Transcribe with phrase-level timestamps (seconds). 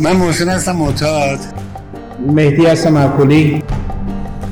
[0.00, 1.38] من محسن هستم معتاد.
[2.26, 3.62] مهدی هستم مرکولی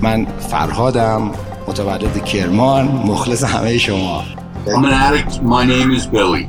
[0.03, 1.31] من فرهادم
[1.69, 4.23] متولد کرمان مخلص همه شما.
[4.67, 5.33] I'm an addict.
[5.43, 6.47] My name is Billy.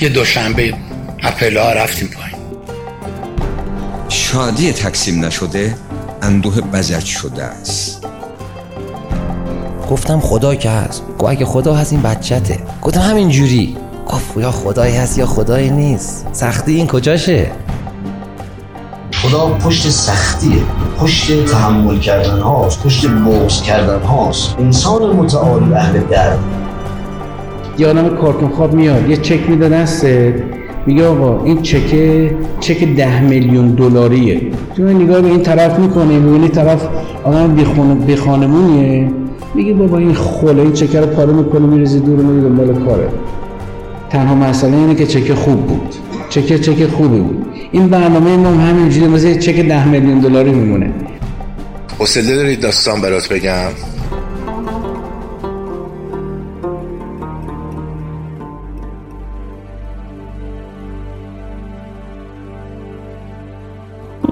[0.00, 0.74] یه دوشنبه
[1.22, 2.36] اپلا رفتیم پایین.
[4.08, 5.74] شادی تقسیم نشده
[6.22, 8.06] اندوه بزج شده است.
[9.90, 11.02] گفتم خدا که هست.
[11.18, 12.58] گفت اگه خدا هست این بچته.
[12.82, 13.76] گفتم همین جوری
[14.08, 16.26] گفت یا خدایی هست یا خدایی نیست.
[16.32, 17.50] سختی این کجاشه؟
[19.26, 20.62] خدا پشت سختیه.
[20.98, 24.56] پشت تحمل کردن هاست پشت بغض کردن هاست.
[24.58, 26.38] انسان متعالی اهل درد.
[27.78, 30.34] یه آدم کارتون خواب میاد یه چک میده دستت.
[30.86, 34.40] میگه آقا این چکه چک ده میلیون دلاریه.
[34.76, 36.88] تو نگاه به این طرف می‌کنه می‌بینی طرف
[37.24, 37.54] آدم
[38.06, 39.10] بی خانمونیه.
[39.54, 43.08] میگه بابا این خوله این چکه رو پاره می‌کنه میرزی دور میگه دنبال کاره.
[44.10, 45.94] تنها مسئله اینه که چکه خوب بود.
[46.36, 47.46] چکه چکه خوبی بود.
[47.72, 50.92] این برنامه ما هم همینجوری مثل چک ده میلیون دلاری میمونه.
[51.98, 53.70] حوصله دارید داستان برات بگم؟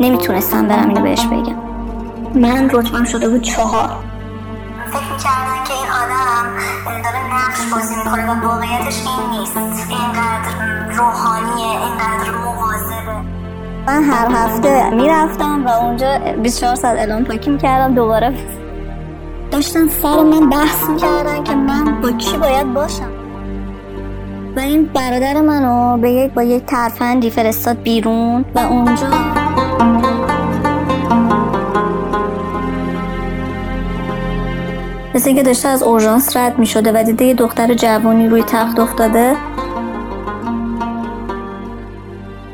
[0.01, 1.57] نمی‌تونستم برم اینو بهش بگم.
[2.35, 3.91] من رتبم شده بود چهار.
[4.91, 5.25] فکر
[7.35, 9.57] نقش بازی می‌کنه و واقعیتش این نیست.
[9.57, 10.51] اینقدر
[10.97, 13.15] روحانیه اینقدر مواظبه.
[13.87, 18.35] من هر هفته می‌رفتم و اونجا 24 ساعت اعلام پاکی می‌کردم دوباره
[19.51, 23.11] داشتن سر من بحث می‌کردن که من با کی باید باشم.
[24.57, 29.09] و این برادر منو به یک با یک ترفندی فرستاد بیرون و اونجا
[35.15, 38.79] مثل اینکه داشته از اورژانس رد می شده و دیده یه دختر جوانی روی تخت
[38.81, 39.37] افتاده.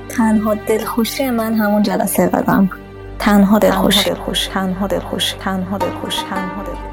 [0.09, 2.71] تنها دلخوشی من همون جلسه قدم
[3.19, 6.90] تنها دلخوش دلخوش تنها دلخوش تنها دلخوش تنها دلخوش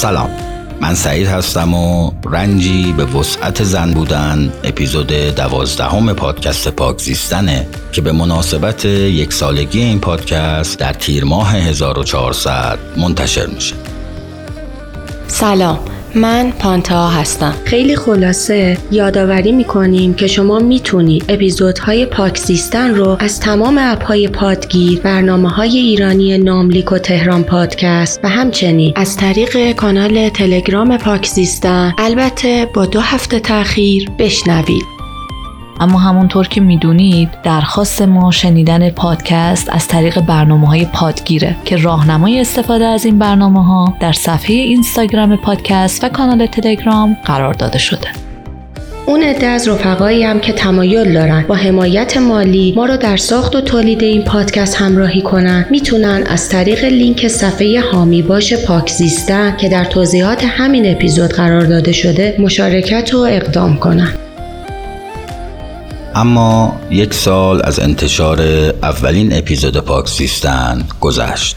[0.00, 0.30] سلام.
[0.80, 8.00] من سعید هستم و رنجی به وسعت زن بودن اپیزود دوازدهم پادکست پاک زیستنه که
[8.00, 13.74] به مناسبت یک سالگی این پادکست در تیر ماه 1400 منتشر میشه.
[15.26, 15.78] سلام.
[16.14, 17.54] من پانتا هستم.
[17.64, 18.78] خیلی خلاصه.
[18.90, 26.38] یادآوری می‌کنیم که شما می‌تونید اپیزودهای پاکسیستن رو از تمام اپهای پادگیر برنامه های ایرانی
[26.38, 33.40] ناملیک و تهران پادکست و همچنین از طریق کانال تلگرام پاکسیستن البته با دو هفته
[33.40, 34.99] تاخیر بشنوید.
[35.80, 42.40] اما همونطور که می‌دونید درخواست ما شنیدن پادکست از طریق برنامه های پادگیره که راهنمای
[42.40, 48.08] استفاده از این برنامه ها در صفحه اینستاگرام پادکست و کانال تلگرام قرار داده شده.
[49.06, 53.56] اون عده از رفقایی هم که تمایل دارن با حمایت مالی ما رو در ساخت
[53.56, 59.68] و تولید این پادکست همراهی کنن می‌تونن از طریق لینک صفحه هامی باش پاکزیستن که
[59.68, 64.12] در توضیحات همین اپیزود قرار داده شده مشارکت و اقدام کنن.
[66.20, 68.40] اما یک سال از انتشار
[68.82, 71.56] اولین اپیزود پاکسیستن گذشت.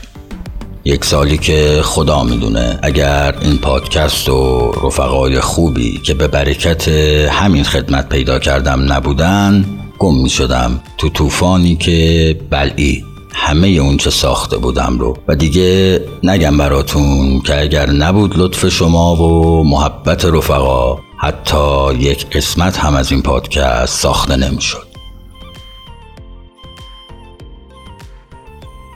[0.86, 6.88] یک سالی که خدا می‌دونه اگر این پادکست و رفقای خوبی که به برکت
[7.32, 9.66] همین خدمت پیدا کردم نبودن
[10.00, 13.04] گم می شدم تو طوفانی که بلعی
[13.34, 15.18] همه اون چه ساخته بودم رو.
[15.28, 22.78] و دیگه نگم براتون که اگر نبود لطف شما و محبت رفقا حتی یک قسمت
[22.78, 24.88] هم از این پادکست ساخته نمی‌شد.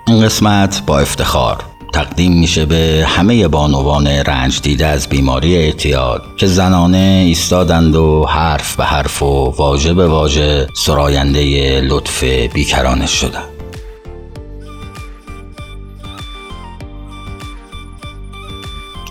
[0.07, 6.47] این قسمت با افتخار تقدیم میشه به همه بانوان رنج دیده از بیماری اعتیاد که
[6.47, 13.56] زنانه ایستادند و حرف به حرف و واژه به واژه سراینده لطف بیکرانش شدند.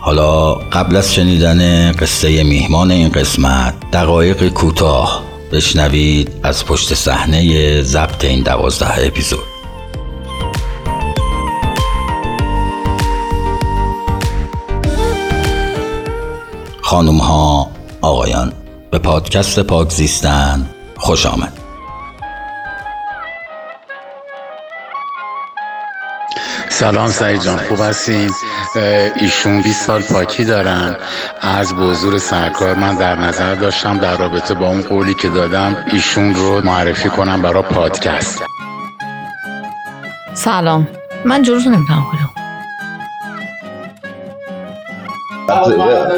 [0.07, 5.23] حالا قبل از شنیدن قصه میهمان این قسمت دقایق کوتاه
[5.53, 9.39] بشنوید از پشت صحنه ضبط این دوازده اپیزود.
[16.83, 17.71] خانوم ها
[18.01, 18.53] آقایان
[18.91, 21.66] به پادکست پاک زیستن خوش آمد.
[26.79, 28.31] سلام سعید جان خوب هستین؟
[29.21, 30.97] ایشون 20 سال پاکی دارن.
[31.41, 36.35] از بزرگ سرکار من در نظر داشتم در رابطه با اون قولی که دادم ایشون
[36.35, 38.43] رو معرفی کنم برای پادکست.
[40.35, 40.89] سلام.
[41.25, 42.31] من جلوتو نمی‌تونم کنم.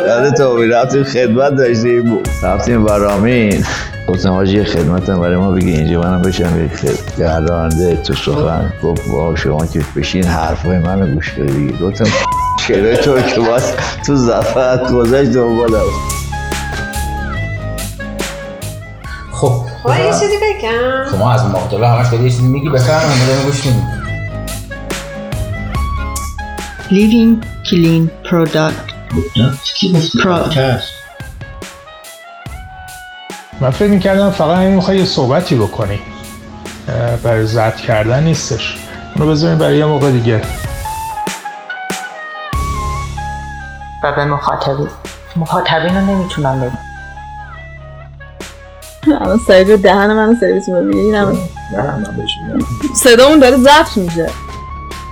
[0.07, 2.19] بعد تو رفتیم خدمت داشتیم.
[2.43, 3.65] رفتیم برامین.
[4.09, 5.71] گفتم حاجی خدمت برای ما بگی.
[5.71, 6.73] اینجا منم بشم یک
[7.19, 8.73] گردانده تو سخن.
[8.83, 12.07] گفت با شما که بشین حرفای منو گوش بدی گفتم
[12.61, 13.73] شعره تو که باز
[14.07, 15.83] تو زفت گذاشت دنبالم
[19.33, 19.53] خب.
[19.83, 21.11] خب یه چیزی بگم.
[21.11, 23.89] شما از مقدله همش داری یه چیزی میگی بفرم ما گوش میدیم.
[26.91, 28.89] Living Clean Product.
[33.61, 36.01] من فکر می‌کردم فقط همین می‌خوای یه صحبتی بکنی.
[37.23, 38.79] برای زد کردن نیستش.
[39.17, 40.43] اونو بذاریم برای یه موقع دیگه.
[44.05, 44.89] و به مخاطبین.
[45.37, 46.79] مخاطبین رو نمی‌تونم بگم.
[49.21, 50.85] الان سعید دهن منو سرویس همه
[51.15, 52.67] نه من بهش میگم.
[52.95, 54.31] صدامون داره ضبط میشه.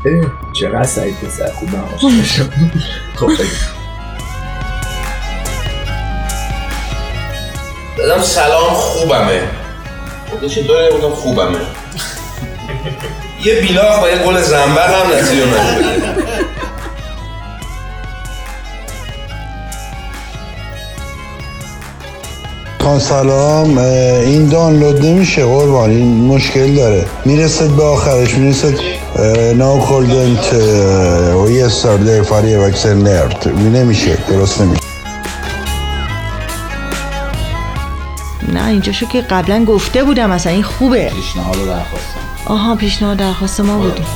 [0.04, 1.84] ببین چقدر سعید پسر خوب من
[3.16, 3.30] خب
[7.96, 9.40] دادم سلام خوبمه.
[10.30, 11.58] خودش چطوره بودم خوبمه.
[13.44, 16.16] یه بیلاخ با یه گل زنبق هم من
[22.82, 27.06] خان سلام این دانلود نمیشه قربان این مشکل داره.
[27.24, 28.74] می‌رسد به آخرش می‌رسد
[29.54, 30.52] ناو کولدنت
[31.44, 33.48] و یه سرده فاری وکسر نرد.
[33.48, 34.85] نمیشه درست نمیشه.
[38.52, 41.10] نه اینجا شو که قبلا گفته بودم اصلا این خوبه.
[41.10, 42.20] پیشنهاد درخواستم.
[42.46, 44.06] آها پیشنهاد درخواست ما بودیم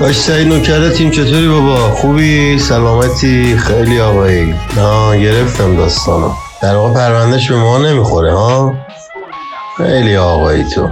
[0.00, 4.54] باش سعید نوکره تیم چطوری بابا؟ خوبی؟ سلامتی؟ خیلی آقایی.
[4.76, 6.30] نه گرفتم داستانو.
[6.62, 8.74] در واقع پروندهش به ما نمی‌خوره ها؟
[9.76, 10.88] خیلی آقایی تو.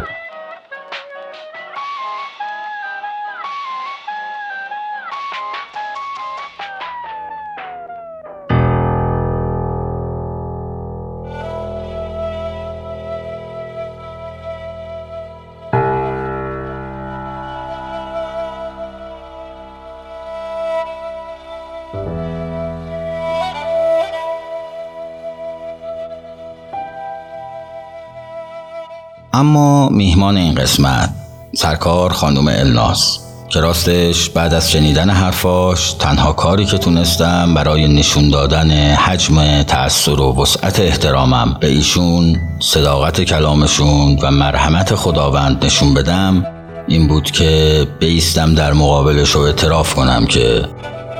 [29.96, 31.10] میهمان این قسمت
[31.54, 33.18] سرکار خانم الناس.
[33.48, 40.20] که راستش بعد از شنیدن حرفاش تنها کاری که تونستم برای نشون دادن حجم تأثیر
[40.20, 46.46] و وسعت احترامم به ایشون صداقت کلامشون و مرحمت خداوند نشون بدم
[46.88, 50.64] این بود که بیستم در مقابلش و اعتراف کنم که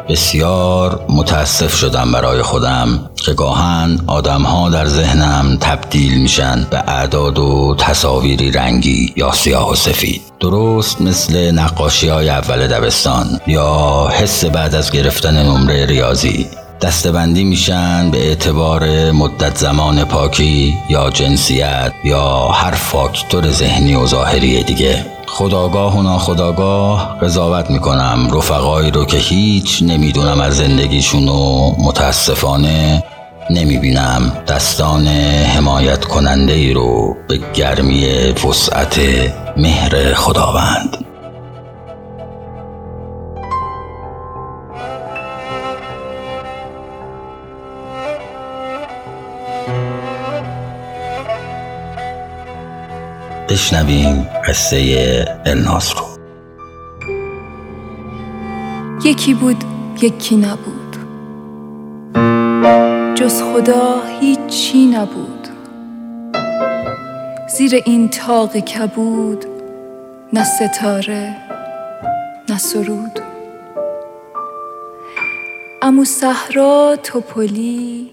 [0.09, 7.39] بسیار متاسف شدم برای خودم که گاهن آدم ها در ذهنم تبدیل میشن به اعداد
[7.39, 10.23] و تصاویری رنگی یا سیاه و سفید.
[10.41, 16.47] درست مثل نقاشی های اول دبستان یا حس بعد از گرفتن نمره ریاضی.
[16.81, 24.63] دستبندی میشن به اعتبار مدت زمان پاکی یا جنسیت یا هر فاکتور ذهنی و ظاهری
[24.63, 25.16] دیگه.
[25.39, 28.29] خداگاه و ناخداگاه قضاوت می‌کنم.
[28.33, 33.05] رفقایی رو که هیچ نمی‌دونم از زندگیشون و متاسفانه
[33.51, 34.33] نمی‌بینم.
[34.49, 38.07] دستان حمایت کننده ای رو به گرمی
[38.49, 39.01] وسعت
[39.57, 41.06] مهر خداوند.
[53.51, 56.05] بشنویم قصه الناس رو.
[59.05, 59.65] یکی بود
[60.03, 60.97] یکی نبود.
[63.15, 65.49] جز خدا هیچی نبود.
[67.49, 69.45] زیر این تاق کبود
[70.33, 71.37] نه ستاره
[72.49, 73.21] نه سرود.
[75.83, 78.11] امو صحرا توپلی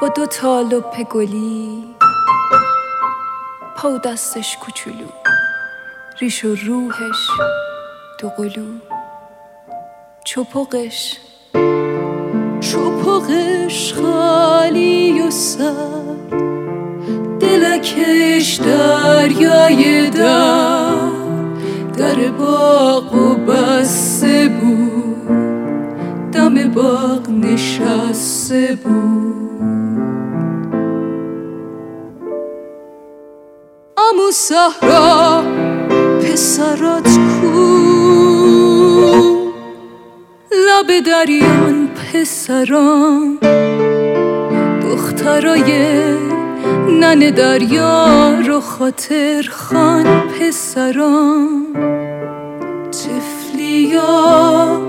[0.00, 1.89] با دو تا لپ گلی
[3.80, 5.06] پا دستش کوچولو.
[6.20, 7.28] ریش و روحش
[8.18, 8.66] دو قلو
[10.24, 11.16] چپقش
[12.60, 16.16] چپقش خالی و سر
[17.40, 20.94] دلکش دریای در
[21.98, 25.28] در باغ و بسته بود.
[26.32, 29.39] دم باغ نشسته بود.
[34.30, 35.42] تو
[36.22, 37.08] پسرات
[37.40, 37.64] کو
[40.52, 43.38] لب دریان پسران
[44.82, 45.70] دخترای
[47.00, 51.66] نن دریا رو خاطر خان پسران.
[52.92, 54.80] تفلیا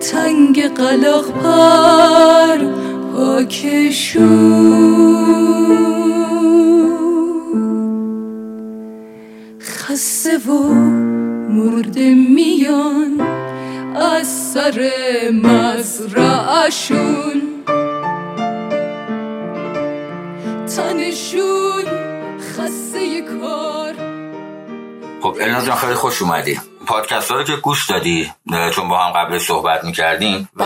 [0.00, 2.58] تنگ قلق پر
[3.12, 4.44] پاکشون.
[10.24, 10.74] خسته و
[11.48, 13.20] مرده میان
[13.96, 14.90] از سر
[15.44, 17.42] مزرعشون
[20.76, 21.84] تنشون
[22.40, 23.94] خسته کار.
[25.22, 26.60] خب النا جان خیلی خوش اومدی.
[26.86, 28.32] پادکست ها رو که گوش دادی
[28.74, 30.64] چون با هم قبل صحبت می‌کردیم و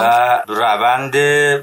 [0.48, 1.16] روند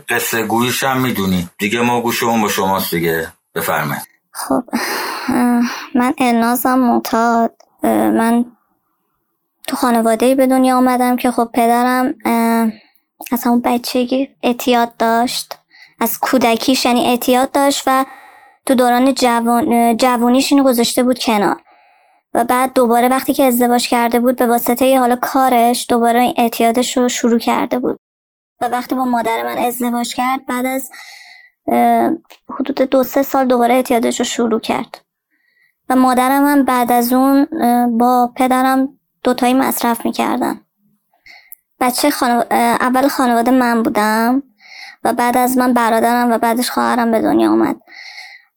[0.09, 1.49] قصه گویش هم می‌دونی.
[1.57, 3.27] دیگه ما گوشمون با شماست دیگه.
[3.55, 4.07] بفرمایید.
[4.31, 4.63] خب
[5.95, 7.51] من النازم معتاد.
[7.85, 8.45] من
[9.67, 12.13] تو خانواده به دنیا آمدم که خب پدرم
[13.31, 15.57] از همون بچگی اعتیاد داشت.
[15.99, 18.05] از کودکیش یعنی اعتیاد داشت و
[18.65, 21.61] تو دوران جوان جوانیش اینو گذاشته بود کنار.
[22.33, 26.97] و بعد دوباره وقتی که ازدواج کرده بود به واسطه حالا کارش دوباره این اعتیادش
[26.97, 27.99] رو شروع کرده بود.
[28.61, 30.91] و وقتی با مادر من ازدواج کرد بعد از
[32.59, 35.04] حدود دو سه سال دوباره اعتیادش رو شروع کرد.
[35.89, 37.47] و مادرم هم بعد از اون
[37.97, 38.89] با پدرم
[39.23, 40.61] دوتایی مصرف می‌کردن.
[41.79, 42.43] بچه خانو...
[42.51, 44.43] اول خانواده من بودم
[45.03, 47.75] و بعد از من برادرم و بعدش خواهرم به دنیا آمد.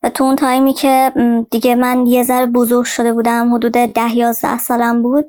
[0.03, 1.13] و تو اون تایمی که
[1.51, 5.27] دیگه من یه ذره بزرگ شده بودم حدود ده یازده سالم بود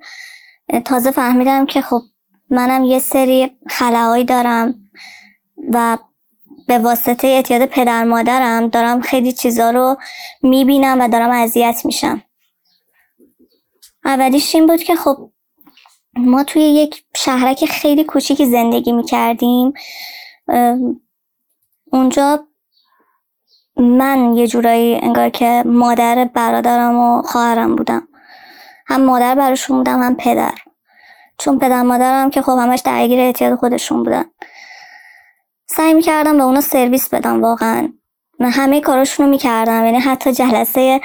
[0.85, 2.01] تازه فهمیدم که خب
[2.49, 4.75] منم یه سری خلاهایی دارم
[5.73, 5.97] و
[6.69, 9.97] به واسطه اعتیاد پدر مادرم دارم خیلی چیزا رو
[10.41, 12.21] می‌بینم و دارم اذیت میشم.
[14.05, 15.31] اولیش این بود که خب
[16.17, 19.73] ما توی یک شهرک خیلی کوچیکی زندگی می‌کردیم.
[21.91, 22.47] اونجا
[23.77, 28.07] من یه جورایی انگار که مادر برادرم و خواهرم بودم.
[28.87, 30.55] هم مادر براشون بودم هم پدر.
[31.37, 34.25] چون پدر مادرم که خب همش درگیر اعتیاد خودشون بودن.
[35.71, 37.89] سعی می‌کردم به اونا سرویس بدم واقعا.
[38.39, 41.01] من همه کاراشون رو می‌کردم یعنی حتی جلسه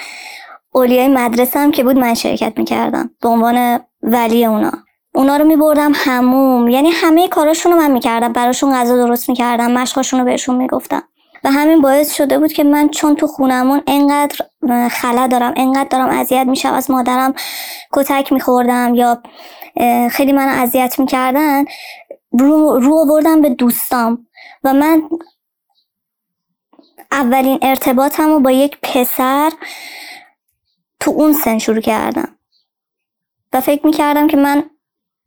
[0.74, 4.72] اولیای مدرسه هم که بود من شرکت می‌کردم به عنوان ولی اونا.
[5.14, 10.20] اونا رو میبردم هموم یعنی همه کاراشون رو من می‌کردم براشون غذا درست می‌کردم مشقاشون
[10.20, 11.02] رو بهشون می‌گفتم.
[11.44, 14.36] و همین باعث شده بود که من چون تو خونمون انقدر
[14.90, 17.34] خلا دارم انقدر دارم اذیت میشم از مادرم
[17.92, 19.22] کتک میخوردم یا
[20.10, 21.64] خیلی من اذیت می‌کردن
[22.32, 24.26] رو, رو آوردم به دوستام.
[24.64, 25.02] و من
[27.12, 29.52] اولین ارتباطم رو با یک پسر
[31.00, 32.36] تو اون سن شروع کردم.
[33.52, 34.70] و فکر می‌کردم که من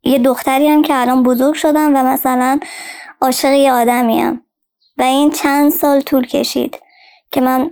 [0.03, 2.59] یه دختری هم که الان بزرگ شدم و مثلا
[3.21, 4.41] عاشق یه آدمیم
[4.97, 6.79] و این چند سال طول کشید
[7.31, 7.71] که من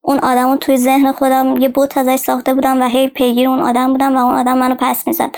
[0.00, 3.60] اون آدم رو توی ذهن خودم یه بوت ازش ساخته بودم و هی پیگیر اون
[3.60, 5.36] آدم بودم و اون آدم منو پس می‌زد.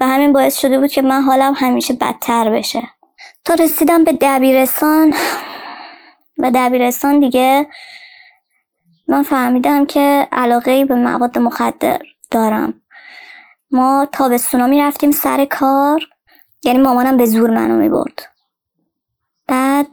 [0.00, 2.82] و همین باعث شده بود که من حالم همیشه بدتر بشه.
[3.48, 5.14] تا رسیدم به دبیرستان
[6.38, 7.66] و دبیرستان دیگه
[9.08, 12.80] من فهمیدم که علاقه به مواد مخدر دارم.
[13.70, 16.00] ما تابستونا می‌رفتیم سر کار
[16.64, 18.22] یعنی مامانم به زور منو می‌برد.
[19.46, 19.86] بعد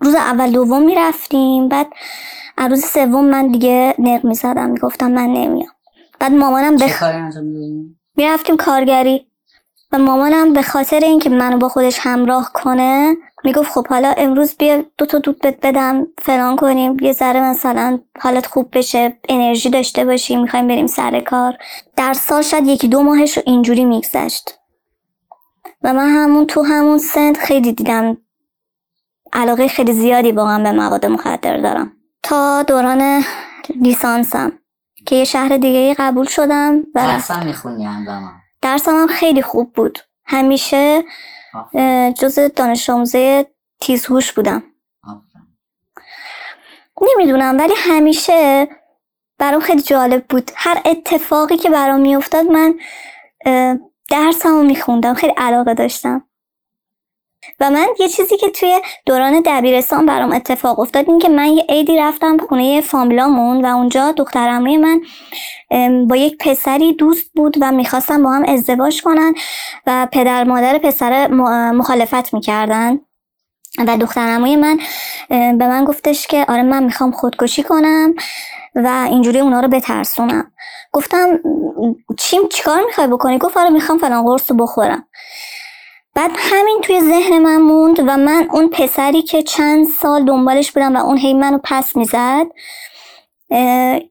[0.00, 1.86] روز اول دوم می‌رفتیم بعد
[2.58, 5.72] از روز سوم من دیگه نق می‌زدم می‌گفتم من نمیام.
[6.20, 7.02] بعد مامانم بخ...
[7.02, 9.31] می‌دونی؟ می‌رفتیم کارگری.
[9.92, 14.84] و مامانم به خاطر اینکه منو با خودش همراه کنه می‌گفت خب حالا امروز بیا
[14.98, 16.96] دو تا دود بهت بدم فلان کنیم.
[17.00, 21.54] یه ذره مثلا حالت خوب بشه انرژی داشته باشی می‌خوایم بریم سر کار.
[21.96, 24.58] در سال شاید یکی دو ماهش رو اینجوری میگذشت.
[25.82, 28.16] و من همون تو همون سن خیلی دیدم.
[29.32, 31.92] علاقه خیلی زیادی واقعا به مواد مخدر دارم.
[32.22, 33.24] تا دوران
[33.80, 34.52] لیسانسم
[35.06, 39.98] که یه شهر دیگه قبول شدم و درسم می‌خونی همزمان درسم هم خیلی خوب بود.
[40.24, 41.04] همیشه
[42.18, 43.46] جز دانش آموزه
[43.80, 44.62] تیزهوش بودم.
[47.02, 48.68] نمی‌دونم ولی همیشه
[49.38, 50.50] برام خیلی جالب بود.
[50.56, 52.74] هر اتفاقی که برام میافتاد من
[54.10, 56.28] درسمو میخوندم خیلی علاقه داشتم.
[57.60, 61.64] و من یه چیزی که توی دوران دبیرستان برام اتفاق افتاد این که من یه
[61.68, 65.00] عیدی رفتم خونه فامیلامون و اونجا دخترموی من
[66.06, 69.34] با یک پسری دوست بود و می‌خواستن با هم ازدواج کنن
[69.86, 71.28] و پدر مادر پسر
[71.72, 72.98] مخالفت می‌کردن.
[73.86, 74.78] و دخترموی من
[75.28, 78.14] به من گفتش که آره من می‌خوام خودکشی کنم
[78.74, 80.52] و اینجوری اونا رو بترسونم.
[80.92, 81.38] گفتم
[82.18, 85.08] چیم چیکار می‌خوای بکنی؟ گفت آره می‌خوام فلان قرص رو بخورم.
[86.14, 90.96] بعد همین توی ذهن من موند و من اون پسری که چند سال دنبالش بودم
[90.96, 92.46] و اون هی منو پس می‌زد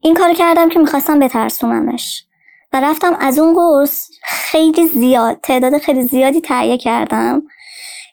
[0.01, 2.25] این کار کردم که می‌خواستم بترسونمش.
[2.73, 7.43] و رفتم از اون قرص خیلی زیاد تعداد خیلی زیادی تهیه کردم.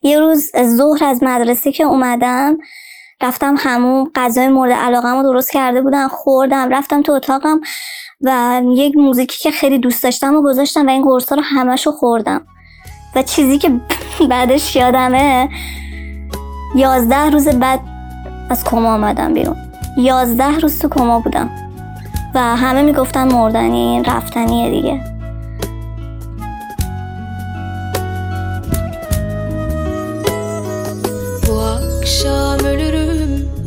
[0.03, 2.59] یه روز ظهر از مدرسه که اومدم
[3.21, 7.61] رفتم همون غذای مورد علاقم رو درست کرده بودم خوردم رفتم تو اتاقم
[8.21, 12.47] و یک موزیکی که خیلی دوست داشتم و گذاشتم و این قرصا رو همشو خوردم.
[13.15, 13.71] و چیزی که
[14.31, 15.49] بعدش یادمه
[16.77, 17.81] یازده روز بعد
[18.51, 19.57] از کما آمدم بیرون.
[19.97, 21.51] یازده روز تو کما بودم.
[22.35, 25.01] و همه می‌گفتن مردنی رفتنیه دیگه.
[31.49, 31.79] Bu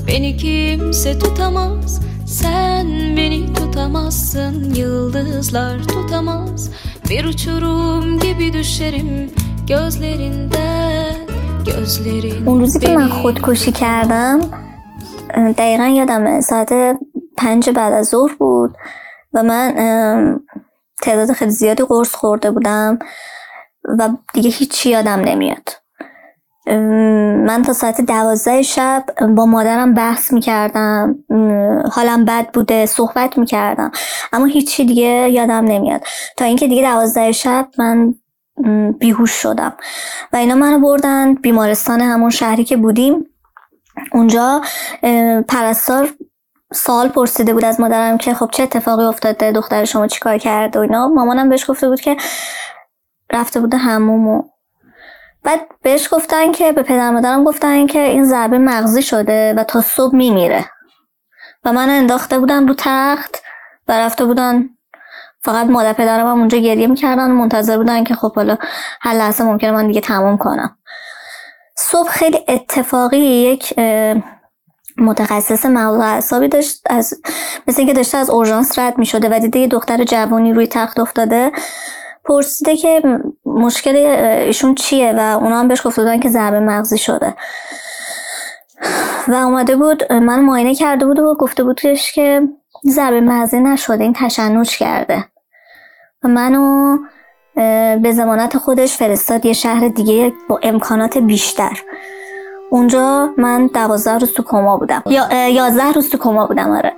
[0.08, 2.11] Beni kimse tutamaz.
[2.32, 6.72] Sen beni tutamazsın Yıldızlar tutamaz.
[7.10, 9.32] Bir uçurum gibi düşerim
[9.68, 11.16] Gözlerinden
[11.66, 14.40] Gözlerin اون روزی که من خودکشی کردم
[15.58, 16.74] دقیقا یادمه ساعت
[17.38, 18.78] پنج بعد از ظهر بود.
[19.34, 19.74] و من
[21.04, 23.00] تعداد خیلی زیادی قرص خورده بودم
[24.00, 25.81] و دیگه هیچی یادم نمیاد
[26.68, 31.16] من تا ساعت دوازده شب با مادرم بحث می‌کردم.
[31.92, 33.92] حالم بد بوده صحبت می‌کردم.
[34.34, 36.02] اما هیچی دیگه یادم نمیاد.
[36.38, 38.16] تا اینکه دیگه دوازده شب من
[39.00, 39.74] بیهوش شدم.
[40.34, 43.26] و اینا منو بردن بیمارستان همون شهری که بودیم.
[44.12, 44.62] اونجا
[45.48, 46.10] پرستار
[46.74, 50.82] سوال پرسیده بود از مادرم که خب چه اتفاقی افتاده دختر شما چیکار کرده و
[50.82, 51.08] اینا.
[51.08, 52.18] مامانم بهش گفته بود که
[53.34, 54.51] رفته بوده هموم
[55.44, 59.82] بعد بهش گفتن که به پدر مادرم گفتن که این ضربه مغزی شده و تا
[59.82, 60.66] صبح میمیره.
[61.66, 63.38] و من انداخته بودن رو تخت
[63.88, 64.70] و رفته بودن
[65.44, 68.58] فقط مادر پدرم هم اونجا گریه می‌کردن منتظر بودن که خب حالا
[69.02, 70.78] هر لحظه ممکنه من دیگه تمام کنم.
[71.78, 73.80] صبح خیلی اتفاقی یک
[74.98, 77.14] متخصص مغز اعصابی داشت از
[77.68, 81.00] مثل اینکه داشته از اورژانس رد می شده و دیده یه دختر جوانی روی تخت
[81.00, 81.52] افتاده.
[82.26, 87.36] پرسیده که مشکل ایشون چیه و اونا هم بهش گفته که ضربه مغزی شده.
[89.28, 92.42] و اومده بود من معاینه کرده بود و گفته بودش که
[92.88, 95.26] ضربه مغزی نشده این تشنج کرده.
[96.24, 96.98] و منو
[98.02, 101.82] به زمانت خودش فرستاد یه شهر دیگه با امکانات بیشتر.
[102.70, 105.04] اونجا من دوازده روز تو کما بودم.
[105.06, 106.94] یا یازده روز تو کما بودم آره.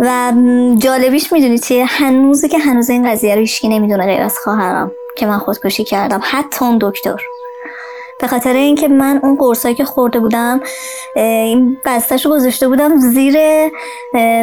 [0.00, 0.32] و
[0.78, 5.26] جالبیش می‌دونی چیه؟ هنوزه که هنوز این قضیه رو هیچکی نمی‌دونه غیر از خواهرم که
[5.26, 7.22] من خودکشی کردم حتی اون دکتر.
[8.20, 10.60] به خاطر اینکه من اون قرصایی که خورده بودم
[11.16, 13.36] این بستش رو گذاشته بودم زیر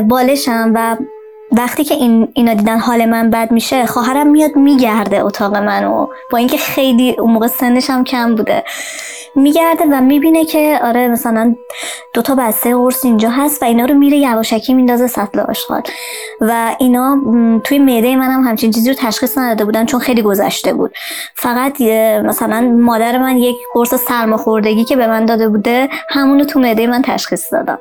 [0.07, 0.97] بالشم و
[1.51, 6.07] وقتی که این اینا دیدن حال من بد میشه خواهرم میاد میگرده اتاق منو.
[6.31, 8.63] با اینکه خیلی اون موقع سنش هم کم بوده.
[9.37, 11.55] میگرده و می‌بینه که آره مثلا
[12.13, 15.81] دوتا بسته قرص اینجا هست و اینا رو میره یواشکی میندازه سطل آشغال.
[16.41, 17.17] و اینا
[17.63, 20.91] توی معده منم همچین چیزی رو تشخیص نداده بودن چون خیلی گذشته بود.
[21.35, 21.81] فقط
[22.25, 27.01] مثلا مادر من یک قرص سرماخوردگی که به من داده بوده همونو تو معده من
[27.01, 27.77] تشخیص دادن.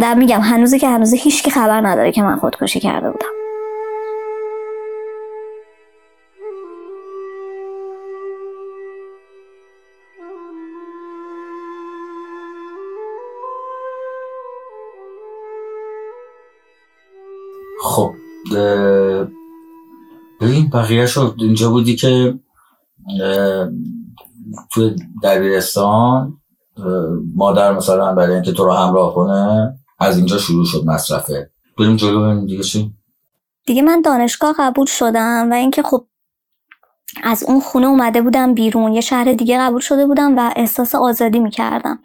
[0.00, 3.43] در میگم هنوزه که هنوزه هیچ کی خبر نداره که من خودکشی کرده بودم.
[20.40, 22.38] ببین بقیه شد اینجا بودی که
[24.72, 26.36] توی دبیرستان
[27.34, 31.50] مادر مثلا برای اینکه تو رو همراه کنه از اینجا شروع شد مصرفه.
[31.78, 32.94] بریم جلو دیگه چی؟
[33.66, 36.06] دیگه من دانشگاه قبول شدم و اینکه خب
[37.22, 41.38] از اون خونه اومده بودم بیرون یه شهر دیگه قبول شده بودم و احساس آزادی
[41.38, 41.98] می‌کردم.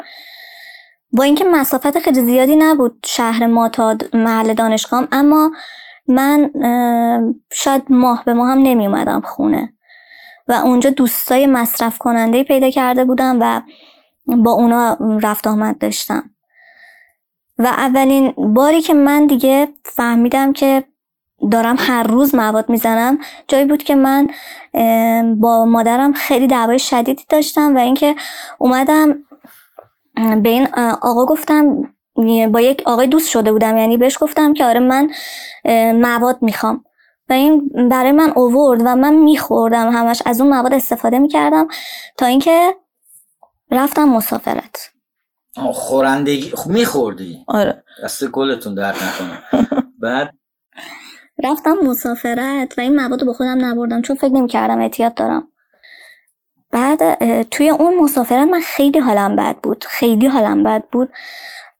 [1.13, 5.51] با اینکه مسافت خیلی زیادی نبود شهر ما تا محل دانشگاهم اما
[6.09, 6.51] من
[7.51, 9.73] شاید ماه به ماه هم نمی اومدم خونه
[10.47, 13.61] و اونجا دوستای مصرف کننده پیدا کرده بودم و
[14.27, 16.29] با اونا رفت آمد داشتم.
[17.57, 20.83] و اولین باری که من دیگه فهمیدم که
[21.51, 23.17] دارم هر روز مواد می‌زنم
[23.47, 24.27] جایی بود که من
[25.35, 28.15] با مادرم خیلی دعوای شدیدی داشتم و اینکه
[28.57, 29.15] اومدم
[30.15, 30.67] به این
[31.01, 31.93] آقا گفتم
[32.51, 33.77] با یک آقای دوست شده بودم.
[33.77, 35.09] یعنی بهش گفتم که آره من
[35.91, 36.83] مواد می‌خوام.
[37.29, 40.21] و این برای من اوورد و من میخوردم همش.
[40.25, 41.67] از اون مواد استفاده می‌کردم
[42.17, 42.75] تا اینکه
[43.71, 44.89] رفتم مسافرت.
[45.73, 47.83] خورندگی خب میخوردی؟ آره.
[48.03, 49.63] دست گلتون درد نکنه.
[50.03, 50.33] بعد؟
[51.43, 55.47] رفتم مسافرت و این مواد رو با خودم نبردم چون فکر نمی‌کردم احتیاط دارم.
[56.71, 59.85] بعد توی اون مسافرت من خیلی حالم بد بود.
[59.89, 61.09] خیلی حالم بد بود.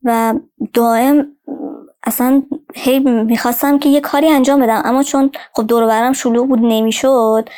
[0.04, 0.34] و
[0.74, 1.28] دائم
[2.04, 2.44] اصلا
[2.76, 4.82] هی می‌خواستم که یه کاری انجام بدم.
[4.86, 7.50] اما چون خب دور برم شلوغ بود نمی‌شد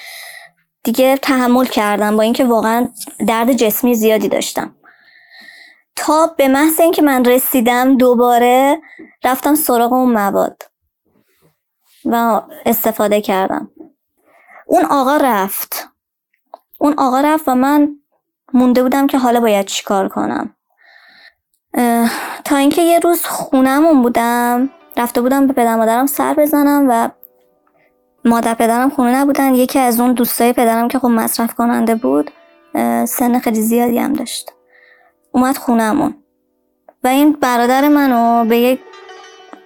[0.83, 2.87] دیگه تحمل کردم با اینکه واقعا
[3.27, 4.75] درد جسمی زیادی داشتم.
[5.95, 8.81] تا به محض اینکه من رسیدم دوباره
[9.23, 10.63] رفتم سراغ اون مواد
[12.05, 13.71] و استفاده کردم.
[14.65, 15.89] اون آقا رفت.
[16.79, 17.95] اون آقا رفت و من
[18.53, 20.55] مونده بودم که حالا باید چیکار کنم.
[22.45, 27.09] تا اینکه یه روز خونمون بودم رفته بودم به پدر مادرم سر بزنم و
[28.25, 29.55] مادر پدرم خونه نبودن.
[29.55, 32.31] یکی از اون دوستای پدرم که خب مصرف کننده بود
[33.05, 34.51] سن خیلی زیادی هم داشت.
[35.31, 36.15] اومد خونمون
[37.03, 38.79] و این برادر منو به یک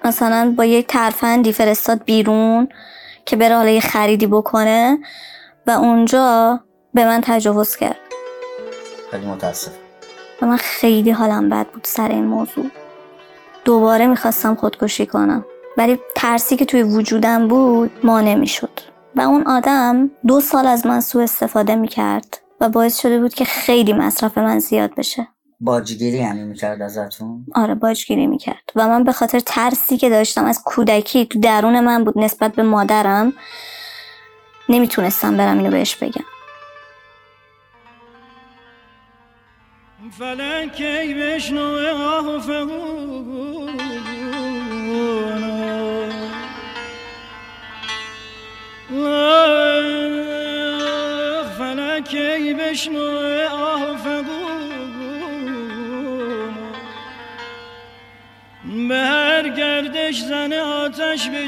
[0.06, 2.68] مثلا با یک ترفندی فرستاد بیرون
[3.26, 5.00] که بره حالا یه خریدی بکنه
[5.68, 6.60] و اونجا
[6.94, 8.00] به من تجاوز کرد.
[9.12, 9.72] خیلی متاسف
[10.41, 12.65] و من خیلی حالم بد بود سر این موضوع.
[13.65, 15.45] دوباره می‌خواستم خودکشی کنم.
[15.78, 18.80] ولی ترسی که توی وجودم بود ما نمی‌شد
[19.15, 23.45] و اون آدم دو سال از من سوء استفاده می‌کرد و باعث شده بود که
[23.45, 25.28] خیلی مصرف من زیاد بشه.
[25.60, 28.63] باجگیری یعنی می‌کرد ازتون؟ آره باجگیری می‌کرد.
[28.76, 32.63] و من به خاطر ترسی که داشتم از کودکی تو درون من بود نسبت به
[32.63, 33.34] مادرم
[34.69, 36.26] نمی‌تونستم برم اینو بهش بگم.
[40.12, 43.78] فلکی بشنو آه فغون
[51.58, 53.08] فلکی بشنو
[53.52, 54.46] آه فغون
[58.88, 61.48] به هر گردش زن آتش به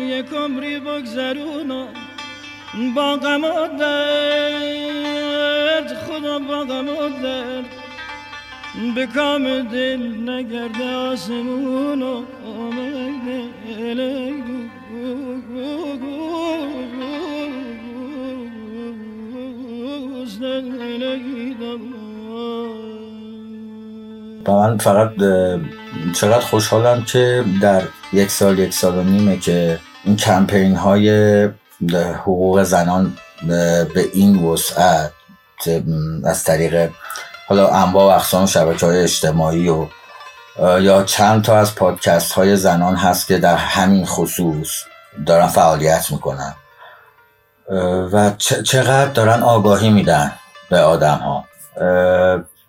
[0.00, 2.05] یک عمری بگذرونم.
[2.94, 3.96] با غم و درد
[5.94, 7.64] خدا با غم و درد.
[8.94, 13.42] به کام دل نگرده آسمون و آمده
[24.46, 25.10] و من فقط
[26.12, 31.48] چقدر خوشحالم که در یک سال یک سال و نیمه که این کمپین های
[32.22, 33.16] حقوق زنان
[33.94, 35.12] به این وسعت
[36.24, 36.90] از طریق
[37.48, 39.86] حالا انواع و اقسام شبکه های اجتماعی و
[40.80, 44.68] یا چند تا از پادکست های زنان هست که در همین خصوص
[45.26, 46.54] دارن فعالیت می‌کنن.
[48.12, 50.32] و چقدر دارن آگاهی میدن
[50.70, 51.44] به آدم ها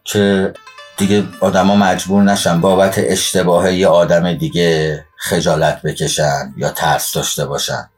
[0.04, 0.54] که
[0.98, 7.90] دیگه آدما مجبور نشن بابت اشتباه یه آدم دیگه خجالت بکشن یا ترس داشته باشن.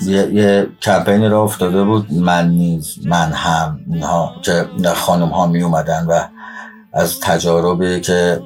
[0.00, 5.62] یه, یه کمپینی را افتاده بود من نیز من هم اینها که خانم ها می
[5.62, 6.20] اومدن و
[6.94, 8.40] از تجاربی که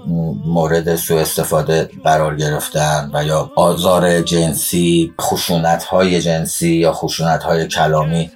[0.46, 7.66] مورد سوء استفاده قرار گرفتن و یا آزار جنسی خشونت های جنسی یا خشونت های
[7.66, 8.30] کلامی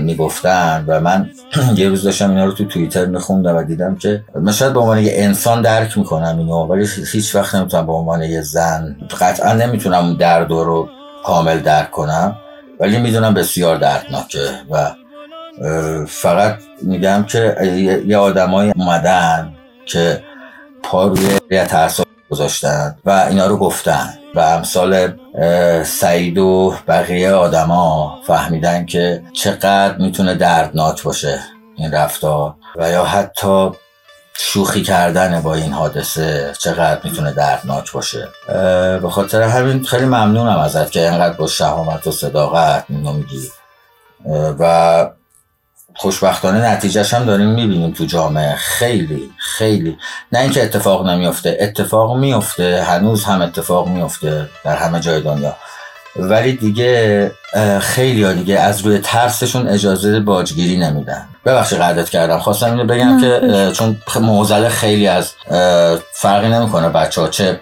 [0.00, 1.30] می‌گفتن و من
[1.76, 4.98] یه روز داشتم اینا رو تو توییتر میخوندم و دیدم که من شاید به عنوان
[4.98, 10.16] یه انسان درک می‌کنم اینو ولی هیچ وقت نمی‌تونم به عنوان یه زن قطعا نمی‌تونم
[10.16, 10.88] درد رو
[11.24, 12.36] کامل درک کنم.
[12.82, 14.94] ولی می‌دونم بسیار دردناکه و
[16.06, 17.56] فقط میگم که
[18.06, 19.54] یه آدمای اومدن
[19.86, 20.22] که
[20.82, 25.12] پا روی تعصب گذاشتن و اینا رو گفتن و امثال
[25.82, 31.40] سعید و بقیه آدما فهمیدن که چقدر می‌تونه دردناک باشه
[31.76, 33.70] این رفتار و یا حتی
[34.38, 38.28] شوخی کردن با این حادثه چقدر می‌تونه دردناک باشه؟
[39.02, 43.50] به خاطر همین خیلی ممنونم ازت که اینقدر با شهامت و صداقت اینو میگی.
[44.58, 45.10] و
[45.94, 48.54] خوشبختانه نتیجهش هم داریم می‌بینیم تو جامعه.
[48.54, 49.98] خیلی خیلی.
[50.32, 55.56] نه اینکه اتفاق نمیفته اتفاق میفته هنوز هم اتفاق میفته در همه جای دنیا.
[56.16, 57.30] ولی دیگه
[57.80, 61.28] خیلی ها دیگه از روی ترسشون اجازه باجگیری نمیدن.
[61.44, 62.38] ببخشید قدرت کردم.
[62.38, 65.32] خواستم اینو بگم که چون موزله خیلی از
[66.12, 67.60] فرقی نمی‌کنه بچه ها چه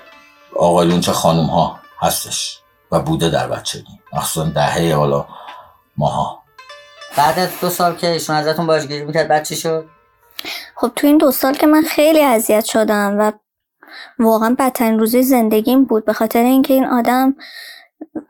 [0.56, 2.58] آقایون چه خانوم ها هستش
[2.92, 4.00] و بوده در بچگی.
[4.12, 5.26] مخصوصا دهه حالا
[5.96, 6.42] ماها.
[7.16, 9.84] بعد از دو سال که ایشون ازتون باجگیری می‌کرد بعد چی شد؟
[10.76, 13.32] خب تو این دو سال که من خیلی اذیت شدم و
[14.18, 17.34] واقعا بدترین روزی زندگیم بود به خاطر اینکه این آدم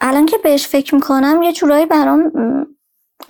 [0.00, 2.32] الان که بهش فکر می‌کنم یه جورایی برام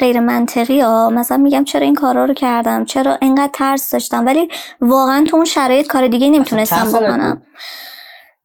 [0.01, 1.11] غیر منطقی ها.
[1.11, 4.49] مثلا میگم چرا این کارا رو کردم؟ چرا اینقدر ترس داشتم؟ ولی
[4.81, 7.43] واقعا تو اون شرایط کار دیگه نمی‌تونستم بکنم.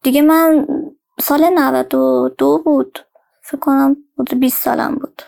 [0.02, 0.66] دیگه من
[1.20, 2.98] سال 92 بود.
[3.42, 5.22] فکر کنم بود 20 سالم بود.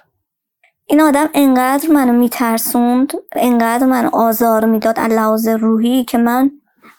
[0.86, 6.50] این آدم انقدر منو میترسوند انقدر منو آزار می‌داد از لحاظ روحی که من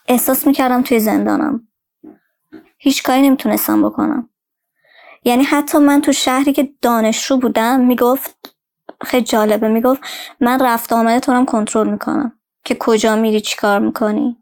[0.08, 1.68] احساس می‌کردم توی زندانم.
[2.78, 4.30] هیچ کاری نمی‌تونستم بکنم.
[5.24, 8.56] یعنی حتی من تو شهری که دانشجو بودم می‌گفت
[9.06, 9.68] خیلی جالبه.
[9.68, 10.02] می‌گفت
[10.40, 12.34] من رفت آمده تو هم کنترل می‌کنم.
[12.66, 14.38] که کجا میری چیکار می‌کنی؟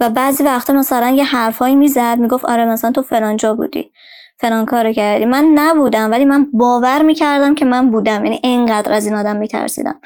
[0.00, 3.92] و بعضی وقتا مثلا یه حرفایی می‌زد می‌گفت آره مثلا تو فلان جا بودی.
[4.38, 5.24] فلان کارو کردی.
[5.24, 8.24] من نبودم ولی من باور می‌کردم که من بودم.
[8.24, 10.00] یعنی اینقدر از این آدم میترسیدم.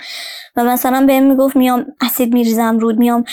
[0.57, 3.25] و مثلا بهم می‌گفت میام اسید میریزم رود میام.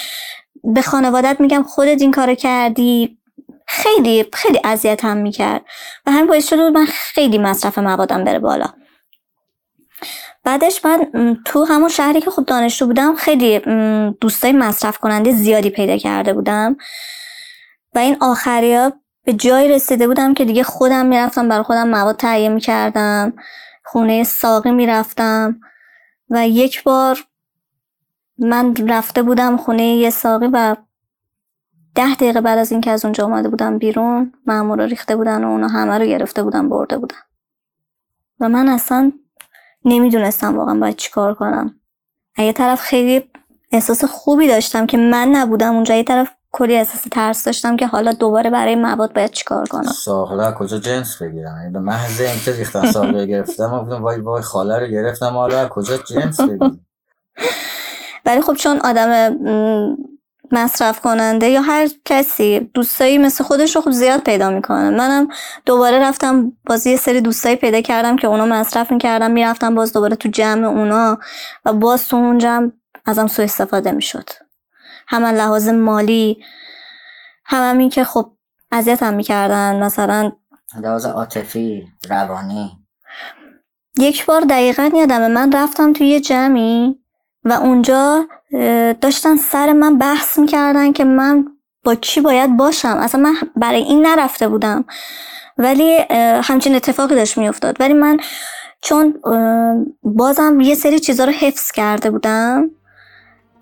[0.64, 3.18] به خانوادت میگم خودت این کارو کردی.
[3.68, 5.66] خیلی خیلی اذیتم می‌کرد.
[6.06, 8.66] و همین باعث شده بود من خیلی مصرف موادم بره بالا.
[10.48, 11.08] بعدش من
[11.46, 13.60] تو همون شهری که خود دانشجو بودم خیلی
[14.22, 16.78] دوستای مصرف کننده زیادی پیدا کرده بودم.
[17.96, 22.16] و این آخری ها به جایی رسیده بودم که دیگه خودم می‌رفتم برای خودم مواد
[22.16, 23.34] تهیه می‌کردم
[23.86, 25.60] خونه ساقی می‌رفتم.
[26.30, 27.20] و یک بار
[28.38, 30.76] من رفته بودم خونه یه ساقی و
[31.96, 35.68] ده دقیقه بعد از اینکه از اونجا اومده بودم بیرون مامورا ریخته بودن و اونا
[35.68, 37.18] همه رو گرفته بودن برده بودن.
[38.40, 39.12] و من اصلا
[39.88, 41.80] نمی‌دونستم واقعا باید چیکار کنم.
[42.38, 43.24] یه طرف خیلی
[43.72, 48.12] احساس خوبی داشتم که من نبودم اونجا یه طرف کلی احساس ترس داشتم که حالا
[48.12, 49.92] دوباره برای مواد باید چیکار کنم.
[49.92, 54.80] ساقله کجا جنس بگیرم؟ یعنی به محض اینکه ریختن ساقله گرفتم گفتم وای وای خاله
[54.80, 56.80] رو گرفتم حالا کجا جنس بگیرم؟
[58.26, 59.38] ولی خب چون آدم
[60.52, 64.90] مصرف کننده یا هر کسی دوستایی مثل خودش رو خب زیاد پیدا می‌کنه.
[64.90, 65.28] منم
[65.66, 70.16] دوباره رفتم باز یه سری دوستایی پیدا کردم که اونا مصرف می‌کردم می‌رفتم باز دوباره
[70.16, 71.20] تو جمع اونا
[71.66, 72.72] و باز تو اون جمع
[73.06, 74.30] ازم سوء استفاده می‌شد.
[75.08, 76.44] هم لحاظ مالی
[77.46, 78.32] هم, هم این که خب
[78.72, 80.32] اذیتم می‌کردن مثلا
[80.82, 82.72] لحاظ عاطفی روانی.
[84.00, 87.00] یک بار دقیقا یادمه من رفتم توی یه جمعی
[87.44, 88.28] و اونجا
[89.02, 91.48] داشتن سر من بحث می‌کردن که من
[91.84, 92.98] با کی باید باشم.
[92.98, 94.86] اصلا من برای این نرفته بودم.
[95.58, 95.98] ولی
[96.44, 97.78] همچین اتفاقی داشت میافتاد.
[97.80, 98.18] ولی من
[98.82, 99.14] چون
[100.04, 102.70] بازم یه سری چیزا رو حفظ کرده بودم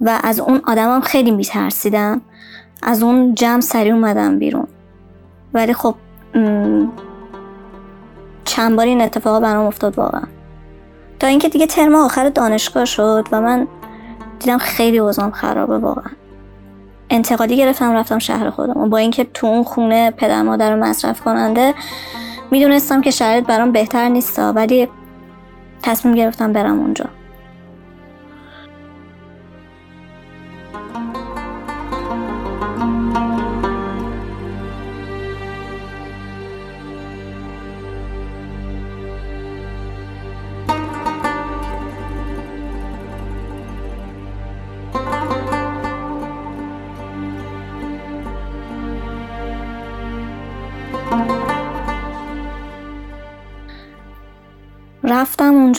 [0.01, 2.21] و از اون آدمم خیلی میترسیدم.
[2.83, 4.67] از اون جمع سری اومدم بیرون.
[5.53, 5.95] ولی خب
[8.45, 10.23] چند بار این اتفاق برام افتاد واقعا.
[11.19, 13.67] تا اینکه دیگه ترم آخر دانشگاه شد و من
[14.39, 16.11] دیدم خیلی اوضاعم خرابه واقعا.
[17.09, 18.77] انتقادی گرفتم رفتم شهر خودم.
[18.77, 21.73] و با اینکه تو اون خونه پدر مادر رو مصرف کننده
[22.51, 24.87] می‌دونستم که شرایط برام بهتر نیست ولی
[25.81, 27.05] تصمیم گرفتم برم اونجا.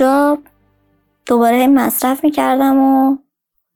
[0.01, 0.39] اونجا
[1.27, 3.17] دوباره مصرف می‌کردم و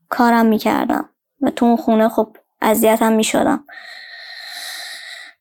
[0.09, 1.09] کارم می‌کردم
[1.40, 3.64] و تو اون خونه خب اذیتم می‌شدم.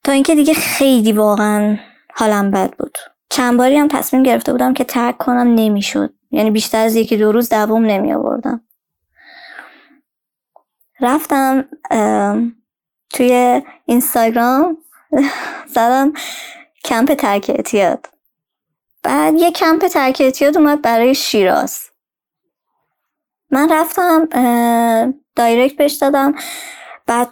[0.04, 1.78] تا اینکه دیگه خیلی واقعا
[2.14, 2.98] حالم بد بود.
[3.30, 6.14] چند باری هم تصمیم گرفته بودم که ترک کنم نمی‌شد.
[6.32, 8.62] یعنی بیشتر از یکی دو روز دوام نمی آوردم
[11.02, 11.66] رفتم
[13.10, 14.78] توی اینستاگرام
[15.76, 16.14] زدم
[16.84, 18.19] کمپ ترک اعتیاد.
[19.04, 21.90] بعد یه کمپ ترک اعتیاد اومد برای شیراز.
[23.52, 24.28] من رفتم
[25.36, 26.34] دایرکت بهش دادم.
[27.06, 27.30] بعد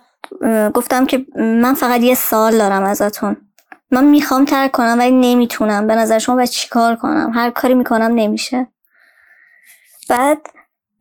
[0.73, 3.37] گفتم که من فقط یه سال دارم ازتون.
[3.91, 5.87] من می‌خوام ترک کنم ولی نمی‌تونم.
[5.87, 8.67] به نظر شما باید چیکار کنم؟ هر کاری می‌کنم نمیشه.
[10.09, 10.37] بعد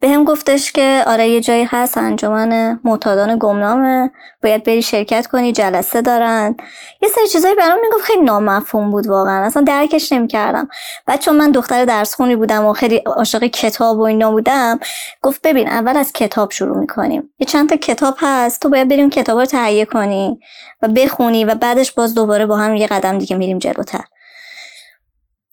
[0.01, 4.11] به هم گفتش که آره یه جایی هست انجمن معتادان گمنامه.
[4.43, 6.57] باید بری شرکت کنی جلسه دارن.
[7.03, 9.45] یه سری چیزایی برام می‌گفت خیلی نامفهوم بود واقعا.
[9.45, 10.69] اصلا درکش نمی‌کردم.
[11.07, 14.79] بعد چون من دختر درس خونی بودم و خیلی عاشق کتاب و اینا بودم
[15.23, 17.31] گفت ببین اول از کتاب شروع می‌کنیم.
[17.39, 20.41] یه چند تا کتاب هست تو باید بریم کتاب رو تهیه کنی
[20.83, 24.05] و بخونی و بعدش باز دوباره با هم یه قدم دیگه میریم جلوتر.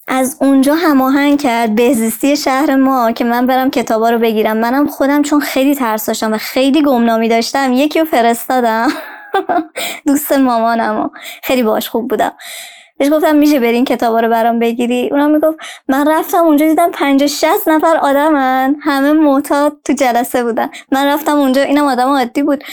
[0.07, 4.57] از اونجا هماهنگ کرد بهزیستی شهر ما که من برم کتابا رو بگیرم.
[4.57, 8.87] منم خودم چون خیلی ترس داشتم و خیلی گمنامی داشتم یکی رو فرستادم.
[10.07, 11.11] دوست مامانم
[11.43, 12.31] خیلی باش خوب بودم.
[12.97, 16.91] بهش گفتم میشه بری این کتابا رو برام بگیری؟ اونم می‌گفت من رفتم اونجا دیدم
[16.91, 18.75] 50 60 نفر آدمن.
[18.81, 20.69] همه معتاد تو جلسه بودن.
[20.91, 22.63] من رفتم اونجا اینم آدم عادی بود.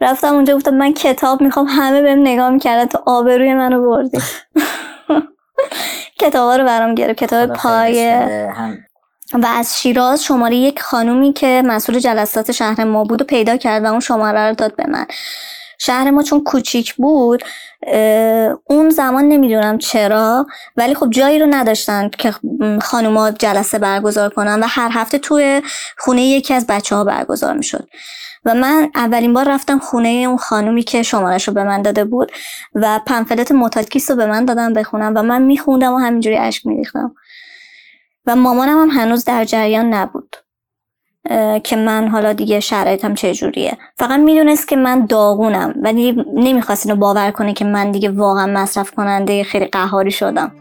[0.00, 4.18] رفتم اونجا گفتم من کتاب می‌خوام همه بهم نگاه می‌کردن تو آبروی منو بردی.
[6.18, 7.18] کتابا رو برام گرفت.
[7.18, 8.52] کتاب پایه
[9.32, 13.84] و از شیراز شماره یک خانومی که مسئول جلسات شهر ما بود و پیدا کرد
[13.84, 15.06] و اون شماره رو داد به من.
[15.78, 17.44] شهر ما چون کوچیک بود
[18.64, 20.46] اون زمان نمی‌دونم چرا
[20.76, 22.34] ولی خب جایی رو نداشتن که
[22.82, 25.62] خانوما جلسه برگزار کنن و هر هفته توی
[25.98, 27.88] خونه یکی از بچه ها برگزار می‌شد.
[28.44, 32.32] و من اولین بار رفتم خونه اون خانومی که شمارش رو به من داده بود
[32.74, 37.14] و پنفلت معتادکیس رو به من دادم بخونم و من میخوندم و همینجوری اشک میریختم.
[38.26, 40.36] و مامانم هم هنوز در جریان نبود
[41.64, 43.78] که من حالا دیگه شرایطم چجوریه.
[43.96, 48.90] فقط می‌دونست که من داغونم ولی نمی‌خواست اینو باور کنه که من دیگه واقعا مصرف
[48.90, 50.52] کننده خیلی قهاری شدم.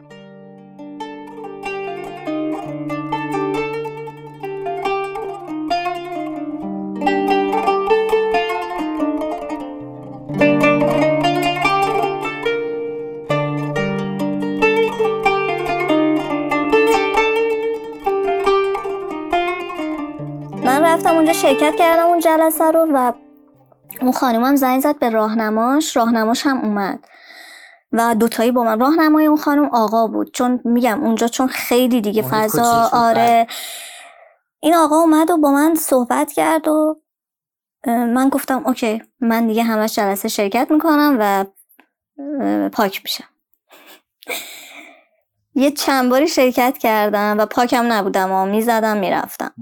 [21.49, 23.11] شرکت کردم اون جلسه رو و
[24.01, 25.97] اون خانومم زنگ زد به راهنماش.
[25.97, 27.07] راهنماش هم اومد
[27.91, 28.79] و دوتایی با من.
[28.79, 30.33] راهنمای اون خانم آقا بود.
[30.33, 33.47] چون میگم اونجا چون خیلی دیگه فضا آره.
[34.59, 37.01] این آقا اومد و با من صحبت کرد و
[37.87, 41.45] من گفتم اوکی من دیگه همش جلسه شرکت می‌کنم و
[42.69, 43.29] پاک میشم.
[45.55, 49.53] یه چند باری شرکت کردم و پاکم نبودم و می‌زدم می‌رفتم.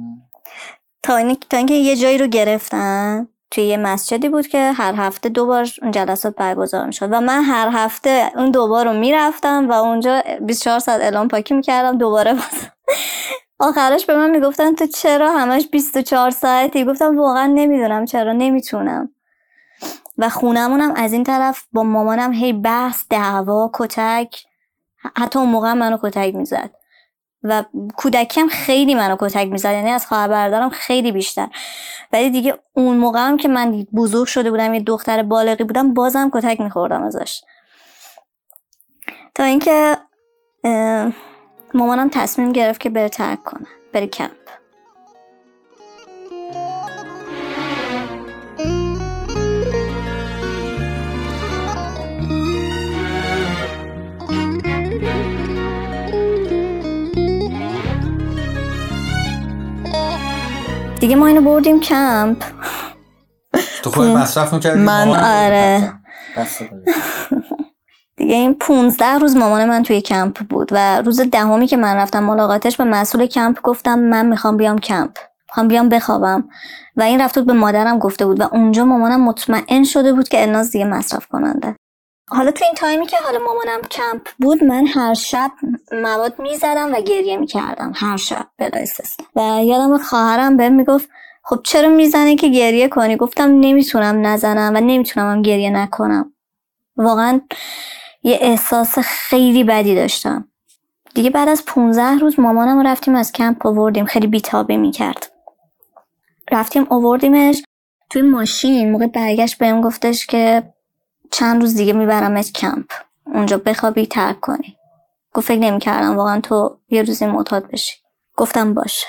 [1.15, 5.45] این- تا اینکه یه جایی رو گرفتن توی یه مسجدی بود که هر هفته دو
[5.45, 7.09] بار اون جلسات برگزار می‌شد.
[7.11, 11.53] و من هر هفته اون دو بار رو می‌رفتم و اونجا 24 ساعت اعلام پاکی
[11.53, 12.67] می‌کردم دوباره باز.
[13.59, 19.09] آخرش به من می‌گفتن تو چرا همش 24 ساعتی؟ گفتم واقعا نمی‌دونم چرا نمی‌تونم.
[20.17, 24.43] و خونمونم از این طرف با مامانم هی بحث دعوا کتک.
[25.17, 26.76] حتی اون موقع منو کتک می‌زد.
[27.43, 27.63] و
[27.97, 31.47] کودکیم خیلی منو کتک می‌زد یعنی از خواهر برادرم خیلی بیشتر.
[32.13, 36.31] ولی دیگه اون موقع هم که من بزرگ شده بودم یه دختر بالغی بودم بازم
[36.33, 37.41] کتک میخوردم ازش.
[39.35, 39.97] تا اینکه
[41.73, 44.31] مامانم تصمیم گرفت که بره ترک کنه بره کمپ.
[61.07, 62.43] دیگه ما اینو بردیم کمپ.
[63.83, 65.93] تو خود مصرف می‌کردی؟ من آره.
[68.17, 72.23] دیگه این 15 روز مامان من توی کمپ بود و روز دهمی که من رفتم
[72.23, 75.17] ملاقاتش به مسئول کمپ گفتم من می‌خوام بیام کمپ.
[75.49, 76.49] می‌خوام بیام بخوابم.
[76.97, 80.41] و این رفت بود به مادرم گفته بود و اونجا مامانم مطمئن شده بود که
[80.41, 81.75] الناز دیگه مصرف کننده
[82.29, 85.51] حالا تو این تایمی که حالا مامانم کمپ بود من هر شب
[85.91, 88.85] مواد می‌زدم و گریه می‌کردم هر شب بلا
[89.35, 91.09] و یادم خواهرم بهم می‌گفت
[91.43, 96.33] خب چرا می‌زنی که گریه کنی؟ گفتم نمی‌تونم نزنم و نمی‌تونم هم گریه نکنم.
[96.97, 97.41] واقعا
[98.23, 100.47] یه احساس خیلی بدی داشتم.
[101.13, 105.31] دیگه بعد از 15 روز مامانم رفتیم از کمپ آوردیم خیلی بیتابی می‌کرد.
[106.51, 107.63] رفتیم آوردیمش
[108.09, 110.73] توی ماشین موقع برگشت بهم گفتش که
[111.31, 112.91] چند روز دیگه میبرمت کمپ.
[113.25, 114.77] اونجا بخوابی ترک کنی.
[115.33, 116.17] گفت فکر نمی‌کردم.
[116.17, 117.95] واقعا تو یه روزی معتاد بشی.
[118.35, 119.07] گفتم باشه.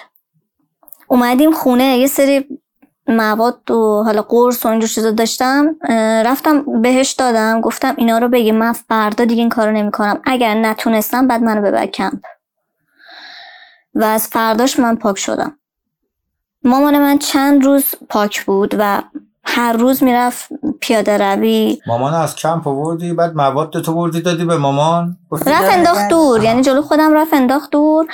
[1.09, 1.98] اومدیم خونه.
[1.98, 2.61] یه سری
[3.07, 5.76] مواد و حالا قرص و اینجور چیزا داشتم.
[6.24, 7.61] رفتم بهش دادم.
[7.61, 8.52] گفتم اینا رو بگی.
[8.52, 10.20] من فردا دیگه این کارو نمی‌کنم.
[10.24, 12.22] اگر نتونستم بعد منو ببر کمپ.
[13.94, 15.59] و از فرداش من پاک شدم.
[16.64, 19.02] مامان من چند روز پاک بود و
[19.50, 20.48] هر روز می‌رفت
[20.80, 21.80] پیاده روی.
[21.87, 26.62] مامان از کمپ آوردی بعد مواد تو بردی دادی به مامان؟ رفت انداخت دور یعنی
[26.62, 28.06] جلو خودم رفت انداخت دور.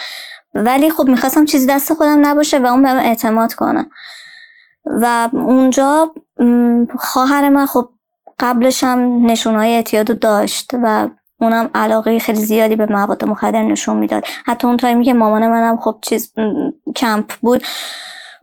[0.55, 3.87] ولی خب می‌خواستم چیزی دست خودم نباشه و اون بهم اعتماد کنه.
[4.85, 6.11] و اونجا
[6.99, 7.89] خواهر من خب
[8.41, 11.09] قبلش هم نشونهای اعتیاد رو داشت و
[11.41, 14.24] اونم علاقه خیلی زیادی به مواد مخدر نشون می‌داد.
[14.47, 16.32] حتی اون تایمی که مامان منم خب چیز
[16.97, 17.62] کمپ بود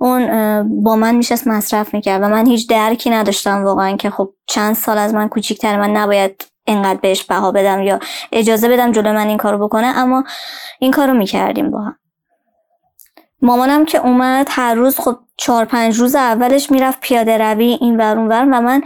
[0.01, 4.75] اون با من میشست مصرف می‌کرد و من هیچ درکی نداشتم واقعا که خب چند
[4.75, 7.99] سال از من کوچیکتر من نباید اینقدر بهش بها بدم یا
[8.31, 9.87] اجازه بدم جلو من این کارو بکنه.
[9.87, 10.23] اما
[10.79, 11.95] این کارو می‌کردیم با هم.
[13.41, 18.17] مامانم که اومد هر روز خب چهار پنج روز اولش می‌رفت پیاده روی این ور
[18.17, 18.83] و من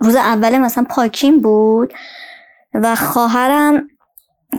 [0.00, 1.92] روز اول مثلا پاکین بود
[2.74, 3.88] و خواهرم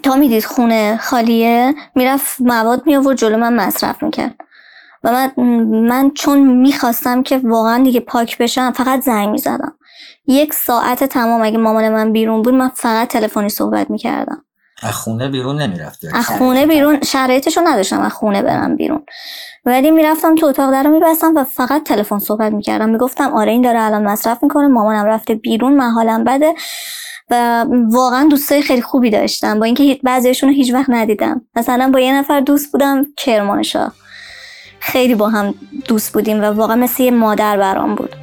[0.03, 4.35] تا می‌دید خونه خالیه می‌رفت مواد می آورد جلو من مصرف می‌کرد.
[5.05, 9.75] و من, من چون می‌خواستم که واقعا دیگه پاک بشم فقط زنگ می‌زدم.
[10.27, 14.45] یک ساعت تمام اگه مامان من بیرون بود من فقط تلفنی صحبت می‌کردم.
[14.83, 19.05] از خونه بیرون نمی‌رفتی؟ از خونه بیرون شرایطشو نداشتم از خونه برم بیرون.
[19.65, 22.89] ولی می‌رفتم تو اتاق در رو میبستم و فقط تلفن صحبت می‌کردم.
[22.89, 26.53] می‌گفتم آره این داره الان مصرف می‌کنه مامانم رفته بیرون من حالم بده.
[27.29, 29.59] و واقعا دوستای خیلی خوبی داشتم.
[29.59, 31.41] با اینکه بعضیشون رو هیچ وقت ندیدم.
[31.55, 33.93] مثلا با یه نفر دوست بودم کرمانشاه.
[34.85, 35.55] خیلی با هم
[35.87, 38.15] دوست بودیم و واقعا مثل یه مادر برام بود.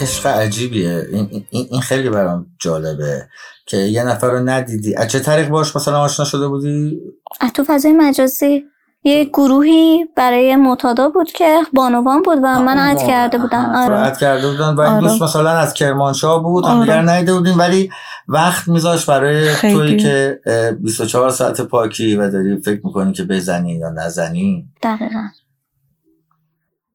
[0.00, 1.06] عشق عجیبیه.
[1.12, 3.28] این, این, این خیلی برام جالبه
[3.66, 4.94] که یه نفر رو ندیدی.
[4.94, 7.00] از چه طریق باش مثلا آشنا شده بودی؟
[7.40, 8.64] از تو فضای مجازی.
[9.04, 13.88] یه گروهی برای معتادا بود که بانوان بود و من اد کرده بودن آره.
[13.88, 15.00] راحت کرده بودن و این آره.
[15.00, 16.80] دوست مثلا از کرمانشاه بود آره.
[16.80, 17.90] دیگر ندیده بودین ولی
[18.28, 19.74] وقت میذاش برای خیلی.
[19.74, 24.68] توی که اه، 24 ساعت پاکی و داری فکر می‌کنی که بزنی یا نزنی.
[24.82, 25.28] دقیقا.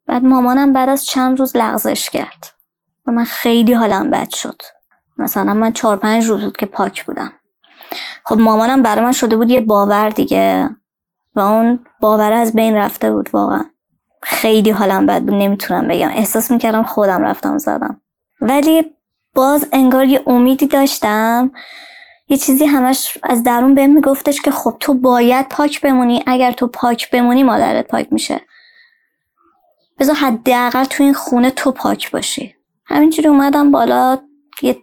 [0.08, 2.45] بعد مامانم بعد از چند روز لغزش کرد.
[3.08, 4.62] و من خیلی حالم بد شد.
[5.18, 7.32] مثلا من چهار پنج روز بود که پاک بودم.
[8.26, 10.70] خب مامانم برای من شده بود یه باور دیگه.
[11.36, 13.65] و اون باور از بین رفته بود واقعا.
[14.23, 16.09] خیلی حالم بد بود نمی‌تونم بگم.
[16.09, 18.01] احساس می‌کردم خودم رفتم زدم.
[18.41, 18.86] ولی
[19.36, 21.51] باز انگار یه امیدی داشتم.
[22.27, 26.23] یه چیزی همش از درون بهم میگفتش که خب تو باید پاک بمونی.
[26.27, 28.41] اگر تو پاک بمونی مادرت پاک میشه.
[29.99, 32.55] بذار حداقل تو این خونه تو پاک باشی.
[32.86, 34.17] همینجوری اومدم بالا
[34.61, 34.77] یه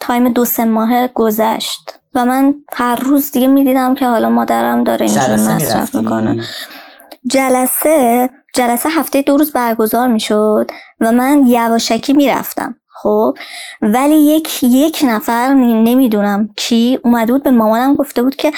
[0.00, 5.06] تایم دو سه ماه گذشت و من هر روز دیگه می‌دیدم که حالا مادرم داره
[5.06, 6.44] اینجوری مصرف؟ می‌کنه.
[7.26, 10.70] جلسه جلسه هفته دو روز برگزار می‌شد
[11.00, 13.34] و من یواشکی می‌رفتم خب؟
[13.82, 18.52] ولی یک یک نفر نمی‌دونم کی اومده بود به مامانم گفته بود که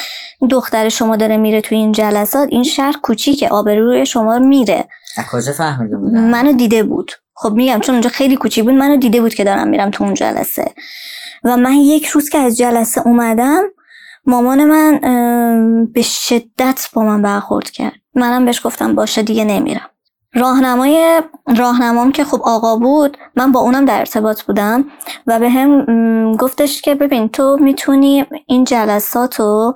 [0.50, 4.88] دختر شما داره میره تو این جلسات این شهر کوچیکه آبروی شما میره.
[5.32, 7.12] کجا فهمیده بودن؟ منو دیده بود.
[7.34, 10.14] خب میگم چون اونجا خیلی کوچیک بود منو دیده بود که دارم میرم تو اون
[10.14, 10.64] جلسه.
[11.44, 13.62] و من یک روز که از جلسه اومدم
[14.26, 15.00] مامان من
[15.86, 17.94] به شدت با من برخورد کرد.
[18.14, 19.88] منم بهش گفتم باشه دیگه نمیرم.
[20.34, 21.22] راهنمای
[21.56, 24.84] راهنمام که خب آقا بود من با اونم در ارتباط بودم
[25.26, 29.74] و به هم گفتش که ببین تو می‌تونی این جلسات رو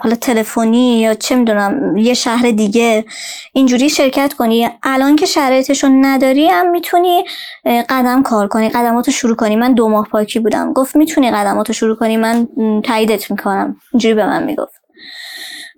[0.00, 3.04] حالا تلفنی یا چه می‌دونم یه شهر دیگه
[3.52, 4.70] اینجوری شرکت کنی.
[4.82, 7.24] الان که شرایطشو نداری هم می‌تونی
[7.64, 9.56] قدم کار کنی قدماتو شروع کنی.
[9.56, 10.72] من دو ماه پاکی بودم.
[10.72, 12.16] گفت می‌تونی قدماتو شروع کنی.
[12.16, 12.48] من
[12.84, 13.76] تاییدت می‌کنم.
[13.92, 14.82] اینجوری به من می‌گفت.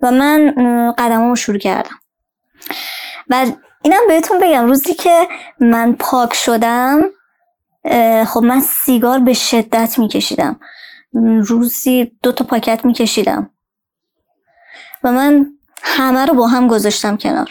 [0.01, 0.53] و من
[0.97, 1.95] قدمامو شروع کردم.
[3.29, 3.45] و
[3.83, 4.65] اینم بهتون بگم.
[4.65, 5.27] روزی که
[5.59, 7.01] من پاک شدم
[8.27, 10.59] خب من سیگار به شدت میکشیدم.
[11.47, 13.49] روزی دو تا پاکت میکشیدم.
[15.03, 15.45] و من
[15.83, 17.49] همه رو با هم گذاشتم کنار.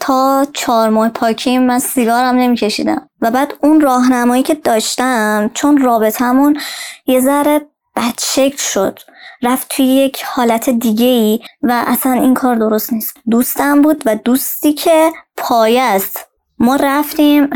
[0.00, 3.10] تا چهار ماه پاکیم من سیگارم نمیکشیدم.
[3.20, 6.60] و بعد اون راهنمایی که داشتم چون رابطمون
[7.06, 7.60] یه ذره
[7.96, 8.98] بد شکل شد.
[9.44, 13.16] رفت توی یک حالت دیگه ای و اصلا این کار درست نیست.
[13.30, 16.28] دوستم بود و دوستی که پایه است.
[16.58, 17.48] ما رفتیم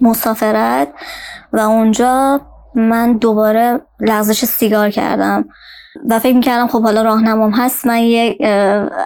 [0.00, 0.88] مسافرت
[1.52, 2.40] و اونجا
[2.74, 5.48] من دوباره لغزش سیگار کردم
[6.08, 7.86] و فکر می‌کردم خب حالا راهنمام هست.
[7.86, 8.36] من یه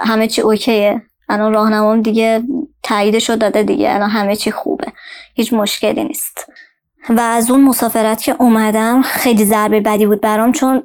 [0.05, 1.03] همه چی اوکیه.
[1.29, 2.43] الان راهنمام دیگه
[2.83, 3.95] تاییدشو داده دیگه.
[3.95, 4.93] الان همه چی خوبه.
[5.35, 6.47] هیچ مشکلی نیست.
[7.11, 10.83] و از اون مسافرت که اومدم خیلی ضربه بدی بود برام چون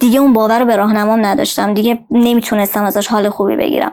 [0.00, 1.74] دیگه اون باور رو به راهنمام نداشتم.
[1.74, 3.92] دیگه نمی‌تونستم ازش حال خوبی بگیرم.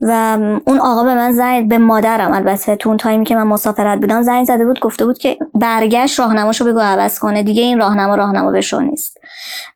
[0.00, 4.00] و اون آقا به من زنگ به مادرم البته تو اون تایمی که من مسافرت
[4.00, 7.42] بودم زنگ زده بود گفته بود که برگشت راهنماشو بگو عوض کنه.
[7.42, 9.18] دیگه این راهنما راهنما به شو نیست.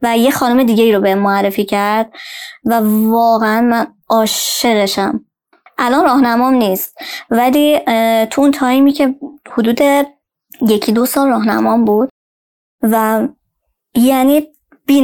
[0.02, 2.12] و یه خانم دیگه ای رو به معرفی کرد
[2.64, 5.24] و واقعا من عاشقشم.
[5.78, 6.98] الان راهنمام نیست.
[7.30, 7.80] ولی
[8.30, 9.14] تو اون تایمی که
[9.50, 9.80] حدود
[10.60, 12.08] یکی دو سال راهنمام بود
[12.82, 13.28] و
[13.94, 14.46] یعنی
[14.90, 15.02] بی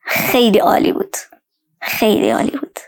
[0.00, 1.16] خیلی عالی بود.
[1.80, 2.78] خیلی عالی بود.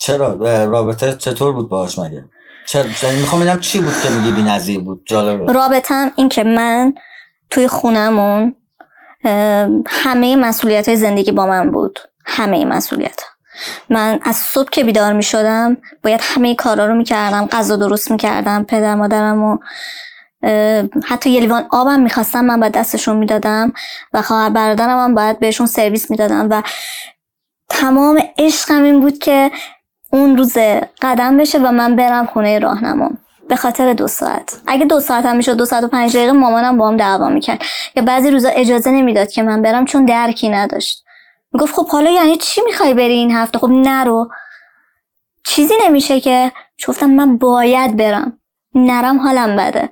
[0.00, 0.34] چرا؟
[0.64, 2.24] رابطه چطور بود باهاش مگه؟
[2.66, 5.02] چرا؟ یعنی می‌خوام ببینم چی بود که میگی بی‌نظیر بود.
[5.06, 5.52] جالبه.
[5.52, 6.94] رابطم این که من
[7.50, 8.54] توی خونمون
[9.86, 11.98] همه مسئولیت های زندگی با من بود.
[12.24, 13.20] همه مسئولیت
[13.90, 18.10] من از صبح که بیدار می شدم باید همه کارا رو می کردم غذا درست
[18.10, 19.58] می کردم پدر مادرم و
[21.04, 23.72] حتی یه لیوان آبم می‌خواستم من باید دستشون می‌دادم
[24.12, 26.62] و خواهر برادرم هم باید بهشون سرویس می‌دادم و
[27.68, 29.50] تمام عشقم این بود که
[30.12, 30.56] اون روز
[31.02, 33.18] قدم بشه و من برم خونه راهنمام
[33.48, 34.60] به خاطر دو ساعت.
[34.66, 37.62] اگه دو ساعت هم می‌شد دو ساعت و پنج دقیقه مامانم با هم دعوا می‌کرد.
[37.96, 41.04] یا بعضی روزا اجازه نمی‌داد که من برم چون درکی نداشت.
[41.52, 44.30] می‌گفت خب حالا یعنی چی می‌خوای بری این هفته؟ خب نرو.
[45.46, 46.52] چیزی نمیشه که.
[46.88, 48.38] گفتم من باید برم.
[48.74, 49.90] نرم حالم بده.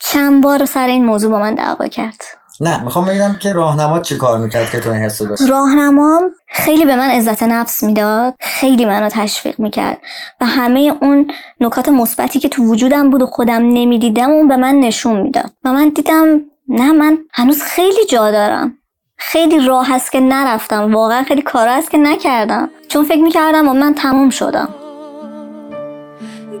[0.00, 2.22] چند بار سر این موضوع با من دعوا کرد.
[2.60, 6.84] نه می‌خوام ببینم که راهنما چی کار می‌کرد که تو این حسو داشت؟ راهنمام خیلی
[6.84, 9.98] به من عزت نفس می‌داد خیلی منو تشویق می‌کرد
[10.40, 11.30] و همه اون
[11.60, 15.52] نکات مثبتی که تو وجودم بود و خودم نمی‌دیدم اون به من نشون می‌داد.
[15.64, 18.76] و من دیدم نه من هنوز خیلی جا دارم.
[19.16, 22.70] خیلی راه هست که نرفتم واقعا خیلی کار هست که نکردم.
[22.88, 24.68] چون فکر می‌کردم و من تموم شدم.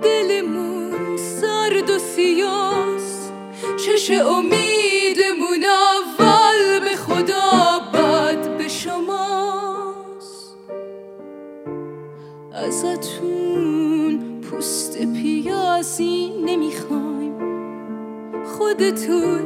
[0.02, 2.99] دلمون سرد و سیاس
[3.86, 10.56] چش امیدمون اول به خدا بعد به شماست.
[12.52, 17.34] ازتون پوست پیازی نمی‌خوایم.
[18.44, 19.44] خودتون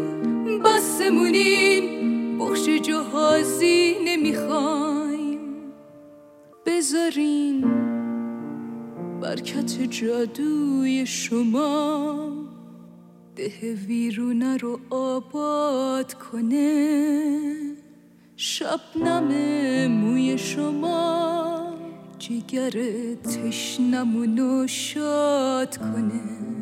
[0.63, 5.39] بسمونین بخش جهازی نمی‌خوایم.
[6.67, 7.65] بذارین
[9.21, 12.44] برکت جادوی شما.
[13.37, 17.77] ده ویرونه رو آباد کنه.
[18.37, 19.29] شبنم
[19.87, 21.75] موی شما
[22.19, 22.71] جگر
[23.15, 26.54] تشنمونو شاد کنه.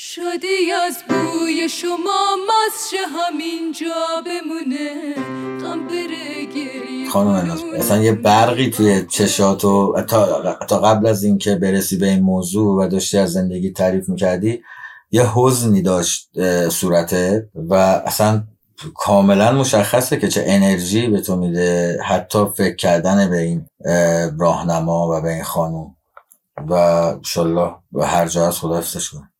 [0.00, 5.14] شادی از بوی شما مسش همینجا بمونه.
[5.60, 11.54] غم بره گریه خانم اصلا یه برقی توی چشات و تا, تا قبل از اینکه
[11.54, 14.62] برسی به این موضوع و داشتی از زندگی تعریف می‌کردی
[15.10, 18.42] یه حزنی داشت اه، صورتت و اصلا
[18.94, 25.08] کاملا مشخصه که چه انرژی به تو میده حتی فکر کردن به این اه، راهنما
[25.08, 25.96] و به این خانوم.
[26.68, 29.30] و انشالله به هر جا از خدا حفظش کنه.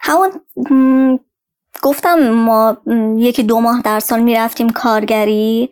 [0.00, 1.20] همون
[1.82, 2.76] گفتم ما
[3.16, 5.70] یکی دو ماه در سال می‌رفتیم کارگری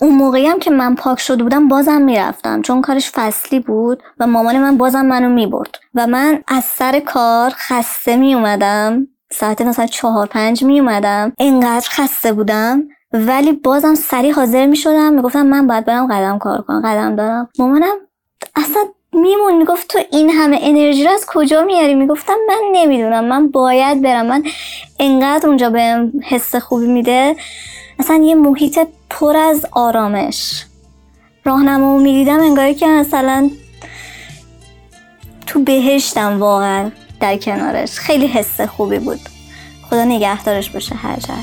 [0.00, 4.26] اون موقعی هم که من پاک شده بودم بازم می‌رفتم چون کارش فصلی بود و
[4.26, 10.26] مامان من بازم منو می‌برد و من از سر کار خسته میومدم ساعت مثلا چهار
[10.26, 15.12] پنج میومدم انقدر خسته بودم ولی بازم سریع حاضر می‌شدم.
[15.12, 17.48] می‌گفتم من باید برم قدم کار کنم قدم دارم.
[17.58, 17.96] مامانم
[18.56, 18.82] اصلا
[19.14, 23.24] میمون می‌گفت تو این همه انرژی رو از کجا میاری؟ می‌گفتم من نمی‌دونم.
[23.24, 24.26] من باید برم.
[24.26, 24.44] من
[24.98, 27.36] انقدر اونجا بهم حس خوبی میده.
[27.98, 28.78] اصلا یه محیط
[29.10, 30.64] پر از آرامش.
[31.44, 33.50] راهنمامو می‌دیدم انگاری که مثلا
[35.46, 36.90] تو بهشتم واقعا
[37.20, 37.90] در کنارش.
[37.90, 39.20] خیلی حس خوبی بود.
[39.90, 41.34] خدا نگهدارش باشه هر جا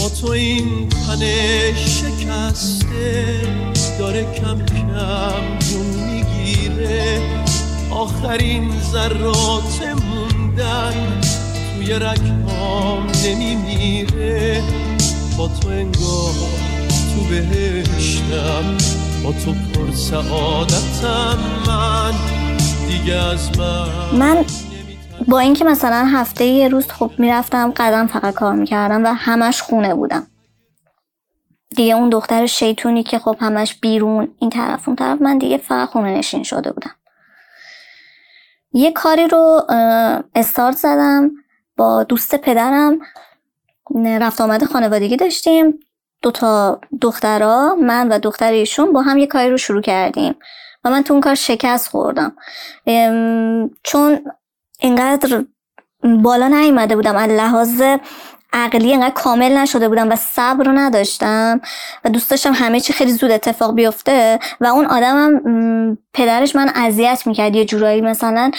[0.00, 1.20] با تو این تن
[1.74, 3.40] شکسته
[3.98, 7.20] داره کم کم جون می‌گیره.
[7.90, 11.20] آخرین ذرات موندن
[11.76, 14.62] توی رکام نمیمیره.
[15.38, 16.34] با تو انگار
[17.14, 18.76] تو بهشتم
[19.24, 21.38] با تو پر سعادتم.
[21.66, 22.14] من
[22.88, 24.44] دیگه از من من
[25.28, 29.94] با اینکه مثلا هفته یه روز خب می‌رفتم قدم فقط کار می‌کردم و همش خونه
[29.94, 30.26] بودم.
[31.76, 35.88] دیگه اون دختر شیطونی که خب همش بیرون این طرف اون طرف من دیگه فقط
[35.88, 36.94] خونه نشین شده بودم.
[38.72, 39.62] یه کاری رو
[40.34, 41.30] استارت زدم
[41.76, 42.98] با دوست پدرم.
[44.04, 45.80] رفت آمد خانوادگی داشتیم.
[46.22, 50.34] دوتا دخترا من و دختر ایشون با هم یه کاری رو شروع کردیم.
[50.84, 52.36] و من تو اون کار شکست خوردم.
[53.82, 54.24] چون
[54.80, 55.44] اینقدر
[56.22, 57.16] بالا نیومده بودم.
[57.16, 57.82] از لحاظ
[58.52, 61.60] عقلی اینقدر کامل نشده بودم و صبر رو نداشتم
[62.04, 67.26] و دوست داشتم همه چی خیلی زود اتفاق بیفته و اون آدمم پدرش من اذیت
[67.26, 67.56] می‌کرد.
[67.56, 68.50] یه جورایی مثلا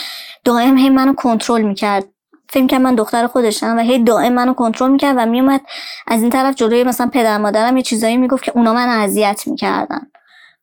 [0.44, 2.06] دائم هی منو کنترل می‌کرد.
[2.50, 5.62] فکر که من دختر خودشم و هی دائم منو کنترل می‌کرد و میومد
[6.08, 10.08] از این طرف جلوی مثلا پدر مادرم یه چیزایی می‌گفت که اونا من اذیت می‌کردن.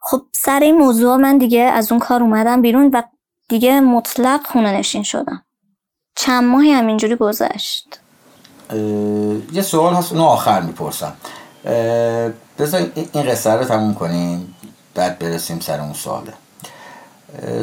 [0.00, 3.02] خب سر این موضوع من دیگه از اون کار اومدم بیرون و
[3.48, 5.44] دیگه مطلق خونه نشین شدم.
[6.20, 8.00] چند ماهی هم اینجوری گذشت؟
[9.52, 11.12] یه سوال هست اونو آخر می‌پرسم.
[12.58, 14.54] بذار این- قصه رو تموم کنیم
[14.94, 16.32] بعد برسیم سر اون سواله.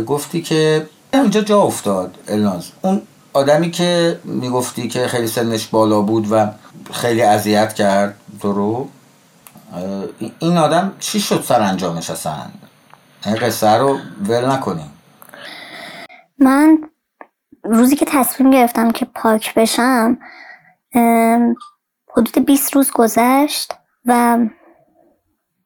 [0.08, 2.72] گفتی که اونجا جا افتاد الناز.
[2.82, 3.02] اون
[3.34, 6.48] آدمی که می‌گفتی که خیلی سنش بالا بود و
[6.94, 8.88] خیلی اذیت کرد تو رو
[10.40, 12.36] این آدم چی شد سر انجامش اصلا؟
[13.26, 13.98] این قصه رو
[14.28, 14.92] ول نکنیم.
[16.40, 16.78] من
[17.66, 20.18] روزی که تصمیم گرفتم که پاک بشم
[22.18, 23.74] حدود 20 روز گذشت
[24.06, 24.38] و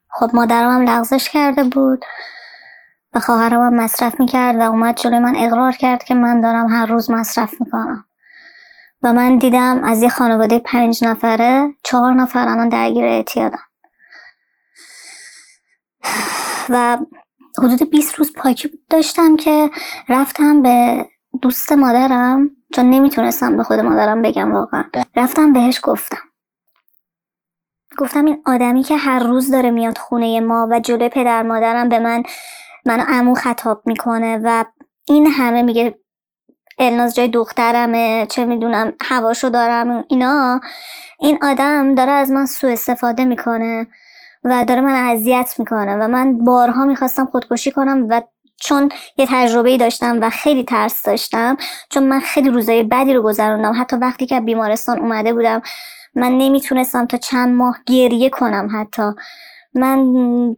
[0.09, 2.05] خب مادرم هم لغزش کرده بود
[3.13, 6.85] و خواهرم هم مصرف می‌کرد و اومد جلوی من اقرار کرد که من دارم هر
[6.85, 8.05] روز مصرف می‌کنم.
[9.03, 13.63] و من دیدم از یه خانواده پنج نفره چهار نفر الان درگیر اعتیادم
[16.69, 16.97] و
[17.57, 19.69] حدود 20 روز پاکی داشتم که
[20.09, 21.05] رفتم به
[21.41, 24.83] دوست مادرم چون نمی‌تونستم به خود مادرم بگم واقعا.
[25.15, 26.17] رفتم بهش گفتم.
[27.97, 31.99] گفتم این آدمی که هر روز داره میاد خونه ما و جلوی پدر مادرم به
[31.99, 32.23] من
[32.85, 34.65] منو عمو خطاب می‌کنه و
[35.07, 35.99] این همه میگه
[36.79, 40.59] الناز جای دخترمه چه می‌دونم هواشو دارم اینا.
[41.19, 43.87] این آدم داره از من سوء استفاده می‌کنه
[44.43, 48.21] و داره من اذیت می‌کنه و من بارها می‌خواستم خودکشی کنم و
[48.61, 51.57] چون یه تجربه داشتم و خیلی ترس داشتم
[51.89, 53.81] چون من خیلی روزای بدی رو گذروندم.
[53.81, 55.61] حتی وقتی که بیمارستان اومده بودم
[56.15, 59.03] من نمی‌تونستم تا چند ماه گریه کنم حتی.
[59.75, 60.55] من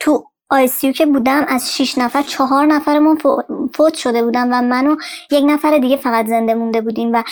[0.00, 3.42] تو ICU که بودم از شیش نفر چهار نفرمون فو-
[3.76, 4.96] فوت شده بودن و من و
[5.32, 7.22] یک نفر دیگه فقط زنده مونده بودیم و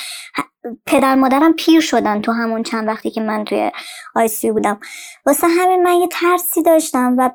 [0.87, 3.71] پدر مادرم پیر شدن تو همون چند وقتی که من توی
[4.17, 4.81] ICU بودم.
[5.27, 7.31] واسه همین من یه ترسی داشتم و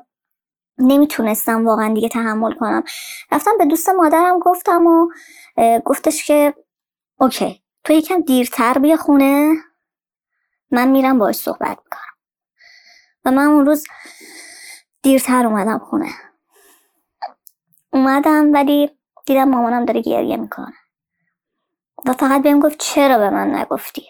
[0.78, 2.84] نمی‌تونستم واقعا دیگه تحمل کنم.
[3.32, 5.08] رفتم به دوست مادرم گفتم و
[5.84, 6.54] گفتش که
[7.20, 9.54] okay تو یکم دیرتر بیا خونه
[10.70, 12.16] من میرم باش صحبت می‌کنم.
[13.24, 13.86] و من اون روز
[15.02, 16.10] دیرتر اومدم خونه.
[17.92, 20.74] اومدم ولی دیدم مامانم داره گریه می‌کنه.
[22.06, 24.06] و فقط بهم گفت چرا به من نگفتی؟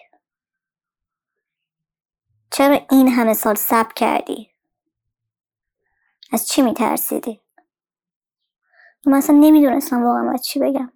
[2.51, 4.51] چرا این همه سال صبر کردی؟
[6.31, 7.41] از چی میترسیدی؟
[9.05, 10.91] من اصلا نمی‌دونستم واقعا باید چی بگم.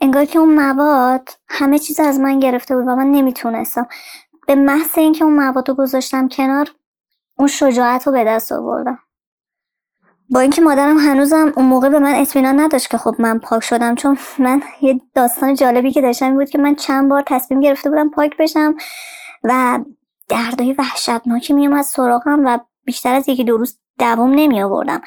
[0.00, 3.88] انگار که اون مواد همه چیز از من گرفته بود و من نمی‌تونستم.
[4.46, 6.70] به محض اینکه اون مواد رو گذاشتم کنار
[7.38, 8.98] اون شجاعت رو به دست آوردم.
[10.30, 13.94] با اینکه مادرم هنوزم اون موقع به من اطمینان نداشت که خب من پاک شدم
[13.94, 18.10] چون من یه داستان جالبی که داشتم بود که من چند بار تصمیم گرفته بودم
[18.10, 18.74] پاک بشم
[19.44, 19.78] و
[20.28, 25.00] دردای وحشتناکی میومد سراغم و بیشتر از یکی دو روز دوام نمی آوردم.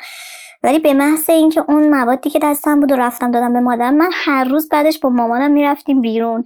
[0.63, 4.09] ولی به محض اینکه اون موادی که دستم بود و رفتم دادم به مادرم من
[4.13, 6.43] هر روز بعدش با مامانم می‌رفتیم بیرون.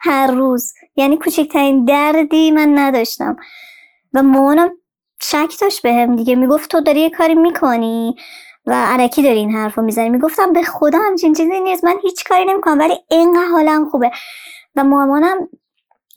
[0.00, 0.72] هر روز.
[0.96, 3.36] یعنی کوچکترین دردی من نداشتم.
[4.14, 4.70] و مامانم
[5.22, 6.34] شک داشت بهم دیگه.
[6.34, 8.14] می‌گفت تو داری یه کاری می‌کنی؟
[8.66, 10.08] و علکی داری این حرف رو می‌زنی.
[10.08, 11.84] می‌گفتم به خدا همچین چیزی نیست.
[11.84, 14.10] من هیچ کاری نمی‌کنم ولی اینقدر حالم خوبه.
[14.76, 15.48] و مامانم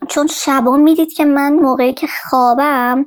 [0.09, 3.05] چون شبا می‌دید که من موقعی که خوابم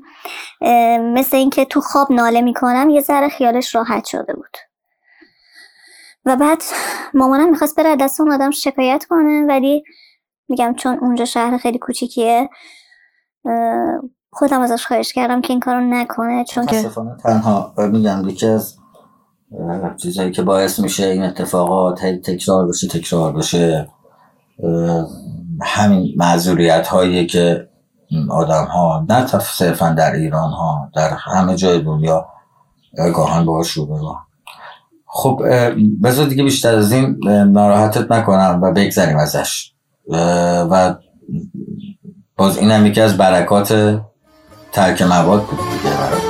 [1.01, 4.57] مثل اینکه تو خواب ناله می‌کنم یه ذره خیالش راحت شده بود.
[6.25, 6.63] و بعد
[7.15, 9.85] مامانم می‌خواست بره دست اون آدم شکایت کنه ولی
[10.49, 12.49] میگم چون اونجا شهر خیلی کوچیکیه
[14.33, 16.91] خودم ازش خواهش کردم که این کارو نکنه چون که
[17.23, 18.77] تنها میگم یکی از
[19.61, 23.89] اه، چیزهایی که باعث میشه این اتفاقات هی تکرار بشه تکرار بشه
[25.63, 27.69] همین معذوریت هایی که
[28.31, 32.27] آدم ها نه صرفا در ایران ها در همه جای دنیا
[32.99, 34.17] اه، گاهن باهاش روبرو
[35.07, 35.43] خب
[36.03, 37.19] بذار دیگه بیشتر از این
[37.53, 39.73] ناراحتت نکنم و بگذریم ازش.
[40.71, 40.95] و
[42.37, 44.01] باز این هم یکی از برکات
[44.73, 46.21] ترک مواد بود دیگه برای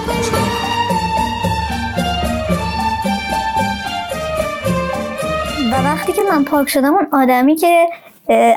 [5.84, 7.86] وقتی که من پاک شدم اون آدمی که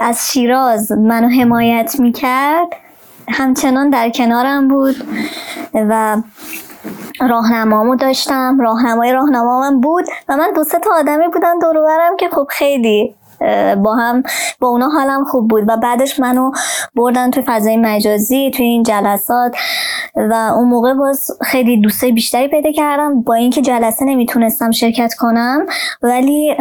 [0.01, 2.67] از شیراز منو حمایت می‌کرد.
[3.29, 4.95] همچنان در کنارم بود
[5.73, 6.21] و
[7.19, 8.61] راهنمامو داشتم.
[8.61, 11.75] راهنمای راهنمام بود و من دو سه تا آدمی بودن دور
[12.19, 13.15] که خب خیلی
[13.83, 14.23] با هم
[14.59, 16.51] با اونا حالم خوب بود و بعدش منو
[16.95, 19.55] بردن توی فضای مجازی توی این جلسات
[20.15, 23.21] و اون موقع باز خیلی دوستای بیشتری پیدا کردم.
[23.21, 25.65] با اینکه جلسه نمی‌تونستم شرکت کنم
[26.01, 26.55] ولی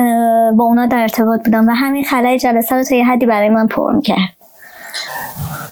[0.56, 3.66] با اونا در ارتباط بودم و همین خلای جلسه رو تا یه حدی برای من
[3.66, 4.18] پر می‌کرد.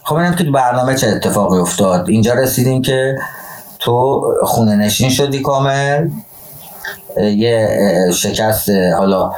[0.04, 3.16] خب اینم تو برنامه چه اتفاقی افتاد؟ اینجا رسیدیم که
[3.78, 6.08] تو خونه نشین شدی کامل
[7.16, 7.68] یه
[8.14, 9.30] شکست حالا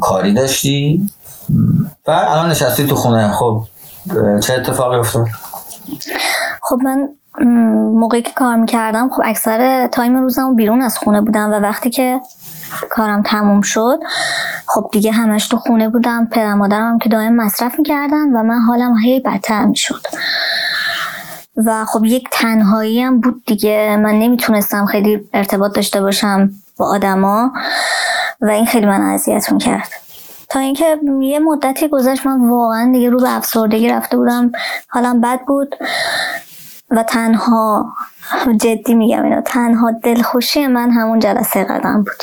[0.00, 1.10] کاری داشتی؟
[2.06, 3.32] و الان نشستی تو خونه.
[3.32, 3.62] خب
[4.40, 5.26] چه اتفاقی افتاد؟
[6.62, 7.08] خب من
[8.00, 12.20] موقعی که کار می‌کردم خب اکثر تایم روزم بیرون از خونه بودم و وقتی که
[12.90, 13.98] کارم تموم شد
[14.66, 16.26] خب دیگه همش تو خونه بودم.
[16.26, 20.00] پدر مادرم که دائم مصرف می‌کردن و من حالم هی بدتر می‌شد.
[21.66, 23.96] و خب یک تنهایی هم بود دیگه.
[23.96, 27.52] من نمی‌تونستم خیلی ارتباط داشته باشم با آدما.
[28.40, 29.88] و این خیلی من اذیت کرد.
[30.48, 34.52] تا اینکه یه مدتی گذشت من واقعا دیگه رو به افسردگی رفته بودم.
[34.88, 35.74] حالم بد بود
[36.90, 37.92] و تنها
[38.60, 42.22] جدی میگم اینا تنها دلخوشی من همون جلسه قدم بود.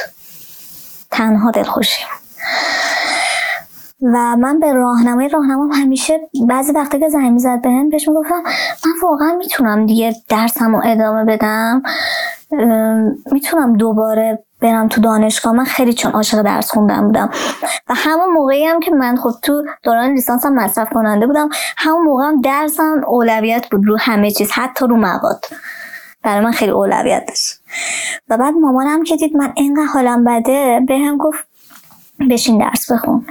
[1.12, 2.04] تنها دلخوشی.
[4.02, 8.44] و من به راهنمای راهنمام همیشه بعضی وقتا که زنگ می‌زد بهم بهش می‌گفتم
[8.86, 11.82] من واقعا می‌تونم دیگه درسم رو ادامه بدم؟
[13.32, 15.54] می‌تونم دوباره برم تو دانشگاه.
[15.54, 17.30] من خیلی چون عاشق درس خوندن بودم.
[17.90, 22.24] و همون موقعی هم که من خب تو دوران لیسانسم مصرف کننده بودم همون موقع
[22.24, 25.46] هم درسم اولویت بود رو همه چیز حتی رو مواد.
[26.24, 27.60] برای من خیلی اولویت داشت.
[28.30, 31.48] و بعد مامانم که دید من اینقدر حالم بده بهم گفت
[32.30, 33.26] بشین درس بخون.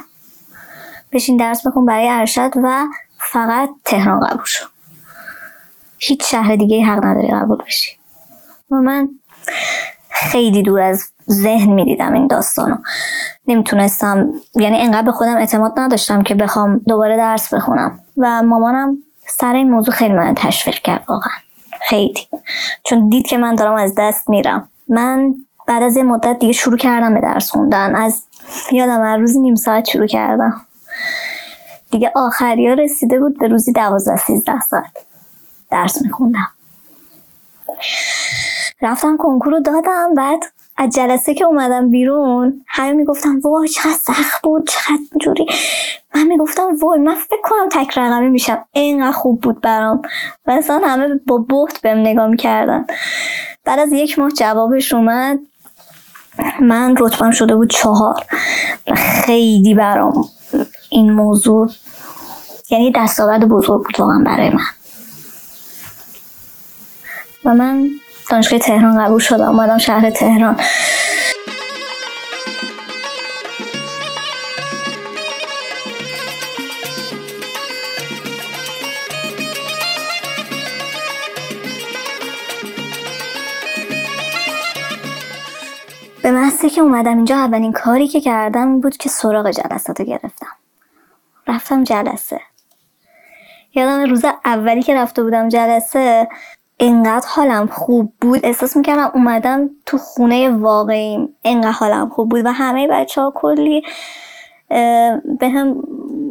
[1.12, 2.86] بشین درس بخون برای ارشد و
[3.18, 4.66] فقط تهران قبول شو.
[5.98, 7.98] هیچ شهر دیگه حق نداری قبول بشی.
[8.70, 9.08] و من
[10.14, 12.76] خیلی دور از ذهن می‌دیدم این داستانو.
[13.46, 17.98] نمی‌تونستم یعنی انقدر به خودم اعتماد نداشتم که بخوام دوباره درس بخونم.
[18.16, 18.98] و مامانم
[19.28, 21.32] سر این موضوع خیلی من تشویق کرد واقعا.
[21.88, 22.28] خیلی.
[22.84, 24.68] چون دید که من دارم از دست میرم.
[24.88, 25.34] من
[25.66, 27.96] بعد از یه مدت دیگه شروع کردم به درس خوندن.
[27.96, 28.22] از
[28.72, 30.60] یادم از روزی نیم ساعت شروع کردم.
[31.90, 35.06] دیگه آخری ها رسیده بود به روزی دوازده سیزده ساعت
[35.70, 36.48] درس میخوندم.
[38.84, 40.40] رفتم کنکور رو دادم بعد
[40.76, 45.46] از جلسه که اومدم بیرون همه می‌گفتم وای چقدر سخت بود چقدر جوری
[46.14, 50.02] من می‌گفتم وای من فکر کنم تک رقمی میشم اینقدر خوب بود برام.
[50.46, 52.86] و اصلا همه با بهت بهم نگاه می‌کردن.
[53.64, 55.38] بعد از یک ماه جوابش اومد
[56.60, 58.24] من رتبم شده بود چهار.
[58.86, 60.24] و خیلی برام
[60.90, 61.70] این موضوع
[62.70, 64.64] یعنی دستاورد بزرگ بود واقعا برای من.
[67.44, 67.90] و من
[68.30, 69.48] دانشگاه تهران قبول شدم.
[69.48, 70.60] اومدم شهر تهران.
[86.22, 90.06] به محضی که اومدم اینجا اولین کاری که کردم این بود که سراغ جلسات رو
[90.06, 90.56] گرفتم.
[91.46, 92.40] رفتم جلسه.
[93.74, 96.28] یادم روز اولی که رفته بودم جلسه
[96.76, 98.40] اینقدر حالم خوب بود.
[98.42, 101.36] احساس می‌کردم اومدم تو خونه واقعیم.
[101.42, 103.82] اینقدر حالم خوب بود و همه بچه ها کلی
[105.38, 105.82] به هم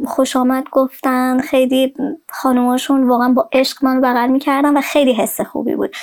[0.06, 1.39] خوش آمد گفتن.
[1.39, 1.94] خیلی
[2.30, 5.96] خانوماشون واقعا با عشق منو بغل می‌کردن و خیلی حس خوبی بود.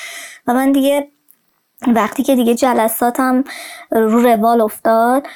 [0.47, 1.09] و من دیگه
[1.87, 3.45] وقتی که دیگه جلساتم
[3.91, 5.27] رو روال افتاد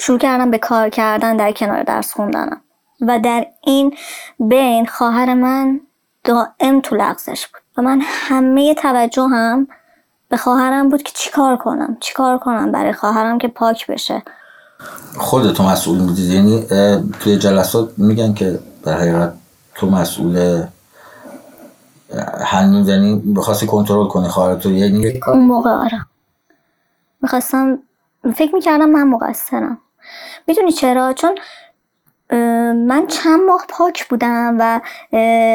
[0.00, 2.60] شروع کردم به کار کردن در کنار درس خوندنم.
[3.00, 3.96] و در این
[4.38, 5.80] بین خواهر من
[6.24, 7.61] دائم تو لغزش بود.
[7.76, 9.68] و من همه توجه هم
[10.28, 14.22] به خواهرم بود که چیکار کنم چیکار کنم برای خواهرم که پاک بشه.
[15.18, 16.66] خودتو مسئول می‌دید یعنی
[17.20, 19.34] توی جلسات میگن که در حقیقت
[19.74, 20.62] تو مسئول
[22.44, 26.06] هنوز یعنی بخواستی کنترل کنی خواهرتو یعنی اون موقع آره.
[27.22, 27.78] می‌خواستم
[28.34, 29.78] فکر می‌کردم من مقصرم.
[30.46, 31.38] می‌دونی چرا؟ چون
[32.74, 34.80] من چند ماه پاک بودم و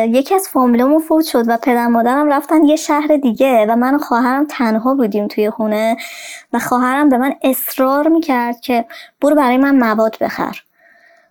[0.08, 3.98] یکی از فامیلامون فوت شد و پدر مادرم رفتن یه شهر دیگه و من و
[3.98, 5.98] خواهرم تنها بودیم توی خونه
[6.54, 8.86] و خواهرم به من اصرار می‌کرد که
[9.22, 10.62] برو برای من مواد بخر.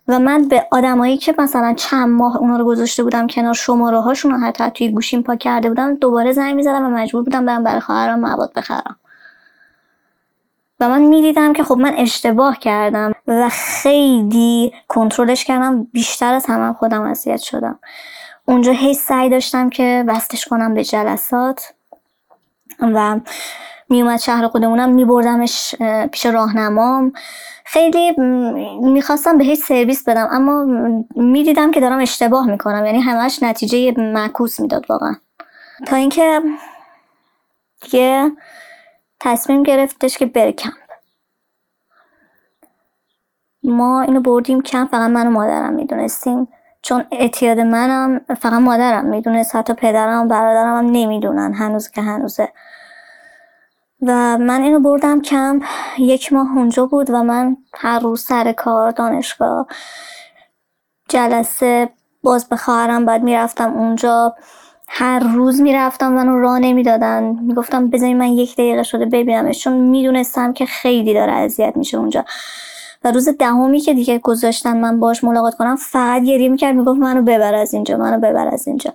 [0.07, 4.31] و من به آدمایی که مثلا چند ماه اونا رو گذاشته بودم کنار شماره هاشون
[4.31, 7.79] رو حتی توی گوشیم پاک کرده بودم دوباره زنگ می‌زدم و مجبور بودم برم برای
[7.79, 8.95] خواهرم مواد بخرم.
[10.79, 16.73] و من می‌دیدم که خب من اشتباه کردم و خیلی کنترلش کردم بیشتر از همه
[16.73, 17.79] خودم اذیت شدم.
[18.45, 21.73] اونجا هی سعی داشتم که وصلش کنم به جلسات
[22.79, 23.19] و
[23.89, 25.75] میومد شهر خودمونم میبردمش
[26.11, 27.13] پیش راهنمام.
[27.65, 28.15] خیلی
[28.81, 30.65] می‌خواستم بهش سرویس بدم اما
[31.15, 35.15] می‌دیدم که دارم اشتباه می‌کنم یعنی همش نتیجه معکوس می‌داد واقعا.
[35.85, 36.41] تا اینکه
[37.81, 38.31] دیگه
[39.19, 40.73] تصمیم گرفتش که بره کمپ.
[43.63, 46.47] ما اینو بردیم کمپ فقط من و مادرم می‌دونستیم.
[46.81, 52.53] چون اعتیاد منم فقط مادرم می‌دونست حتی پدرم و برادرم هم نمی‌دونن هنوز که هنوزه.
[54.01, 55.63] و من اینو بردم کمپ.
[55.97, 59.67] یک ماه اونجا بود و من هر روز سر کار دانشگاه
[61.09, 61.89] جلسه
[62.23, 64.35] باز به خواهرم بعد می‌رفتم اونجا.
[64.87, 67.23] هر روز می‌رفتم منو راه نمی‌دادن.
[67.23, 72.25] می‌گفتم بذاری من یک دقیقه شده ببینمش چون می‌دونستم که خیلی داره اذیت میشه اونجا.
[73.03, 77.21] و روز دهمی که دیگه گذاشتن من باش ملاقات کنم فقط گریه می‌کرد می‌گفت منو
[77.21, 78.93] ببر از اینجا منو ببر از اینجا.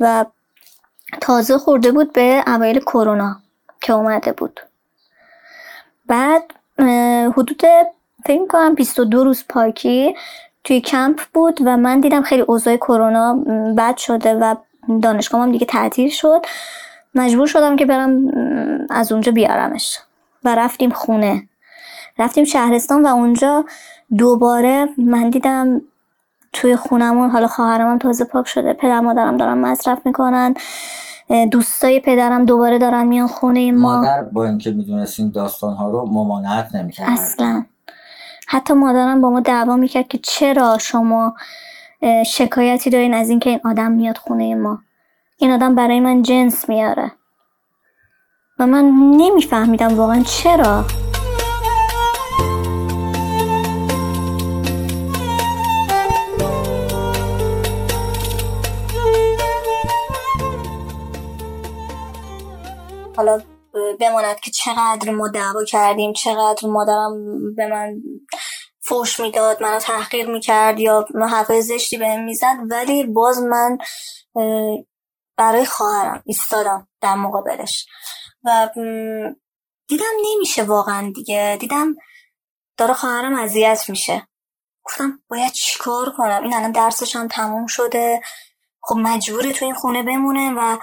[0.00, 0.24] و
[1.20, 3.36] تازه خورده بود به اوایل کرونا
[3.80, 4.60] که اومده بود.
[6.06, 6.42] بعد
[7.36, 7.62] حدود
[8.26, 10.14] فکر کنم 22 روز پاکی
[10.64, 13.34] توی کمپ بود و من دیدم خیلی اوضاع کرونا
[13.76, 14.54] بد شده و
[15.02, 16.46] دانشگاهم هم دیگه تعطیل شد.
[17.14, 18.30] مجبور شدم که برم
[18.90, 19.98] از اونجا بیارمش.
[20.44, 21.48] و رفتیم خونه.
[22.18, 23.64] رفتیم شهرستان و اونجا
[24.18, 25.80] دوباره من دیدم
[26.52, 30.54] توی خونمون حالا خواهرم هم تازه پاک شده پدر مادرم دارن مصرف می‌کنن.
[31.50, 33.96] دوستای پدرم دوباره دارن میان خونه ما.
[33.96, 37.64] مادر با اینکه می‌دونست این داستان ها رو ممانعت نمی‌کرد اصلا.
[38.48, 41.34] حتی مادرم با ما دعوا می‌کرد که چرا شما
[42.26, 44.78] شکایتی دارین از اینکه این آدم میاد خونه ما.
[45.38, 47.12] این آدم برای من جنس میاره.
[48.58, 48.84] و من
[49.16, 50.84] نمیفهمیدم واقعا چرا.
[63.16, 63.40] حالا
[64.00, 67.14] بماند که چقدر ما دعوا کردیم چقدر مادرم
[67.56, 67.94] به من
[68.84, 73.78] فوش می‌داد منو تحقیر می‌کرد یا حرفای زشتی بهم می‌زد ولی باز من
[75.36, 77.86] برای خواهرم ایستادم در مقابلش.
[78.44, 78.68] و
[79.88, 81.56] دیدم نمیشه واقعا دیگه.
[81.60, 81.96] دیدم
[82.76, 84.28] داره خواهرم اذیت میشه.
[84.84, 88.20] گفتم باید چیکار کنم؟ این الان درسش هم تموم شده.
[88.82, 90.78] خب مجبوره تو این خونه بمونه و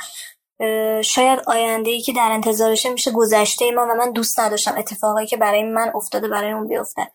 [1.02, 5.38] شاید آینده ای که در انتظارشه میشه گذشته ما و من دوست نداشتم اتفاقایی که
[5.38, 7.12] برای من افتاده برای اون بیفته.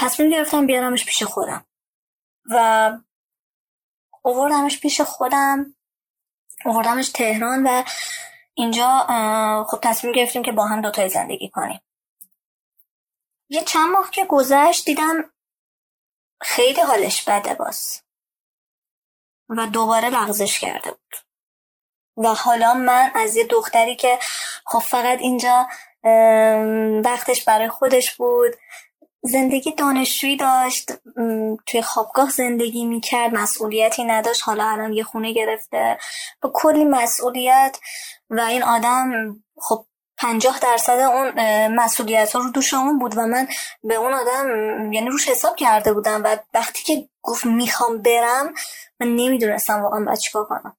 [0.00, 1.66] تصمیم گرفتم بیارمش پیش خودم.
[2.50, 2.90] و
[4.22, 5.74] اووردمش پیش خودم
[6.64, 7.82] اووردمش تهران و
[8.54, 9.06] اینجا
[9.70, 11.80] خب تصمیم گرفتیم که با هم دوتای زندگی کنیم.
[13.48, 15.32] یه چند ماه که گذشت دیدم
[16.40, 18.02] خیلی حالش بده باز
[19.48, 21.14] و دوباره لغزش کرده بود.
[22.16, 24.18] و حالا من از یه دختری که
[24.66, 25.68] خب فقط اینجا
[27.04, 28.52] وقتش برای خودش بود
[29.22, 30.92] زندگی دانشجویی داشت
[31.66, 35.98] توی خوابگاه زندگی می‌کرد مسئولیتی نداشت حالا الان یه خونه گرفته.
[36.42, 37.78] با کلی مسئولیت
[38.30, 39.84] و این آدم خب
[40.18, 41.30] پنجاه درصد اون
[41.74, 43.48] مسئولیت ها رو دوش اون بود و من
[43.84, 44.48] به اون آدم
[44.92, 48.54] یعنی روش حساب کرده بودم و وقتی که گفت می‌خوام برم
[49.00, 50.76] من نمی‌دونستم واقعا باید چیکار کنم.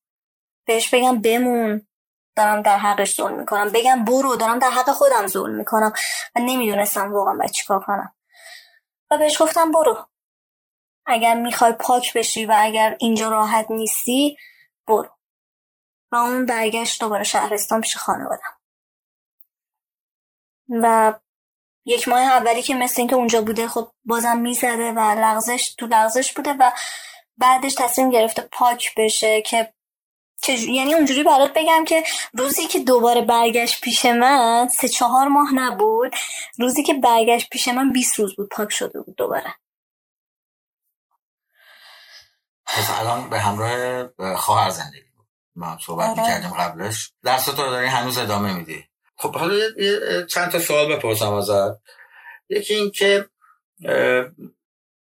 [0.68, 1.88] بهش بگم بمون
[2.36, 3.70] دارم در حقش ظلم می‌کنم.
[3.70, 5.94] بگم برو دارم در حق خودم ظلم می‌کنم.
[6.36, 8.14] و نمی‌دونستم واقعا باید چیکار کنم.
[9.12, 10.08] و بهش گفتم برو.
[11.06, 14.38] اگر می‌خوای پاک بشی و اگر اینجا راحت نیستی
[14.88, 15.10] برو.
[16.12, 18.58] و اون برگشت دوباره شهرستان پیش خانوادم.
[20.70, 21.14] و
[21.86, 26.34] یک ماه اولی که مثل اینکه اونجا بوده خب بازم می‌زده و لغزش تو لغزش
[26.34, 26.72] بوده و
[27.38, 29.74] بعدش تصمیم گرفته پاک بشه که
[30.42, 30.60] چج...
[30.60, 36.12] یعنی اونجوری برات بگم که روزی که دوباره برگشت پیش من سه چهار ماه نبود
[36.60, 39.56] روزی که برگشت پیش من 20 روز بود پاک شده بود دوباره.
[42.66, 45.28] پس الان به همراه خواهر زندگی بود.
[45.56, 46.22] ما صحبت آره.
[46.22, 47.12] می‌کردیم قبلش.
[47.24, 48.86] درس تو داری هنوز ادامه میدی.
[49.18, 49.56] خب حالا
[50.26, 51.80] چند تا سوال بپرسم ازت.
[52.50, 53.30] یکی این که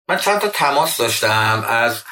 [0.07, 2.03] من چند تا تماس داشتم از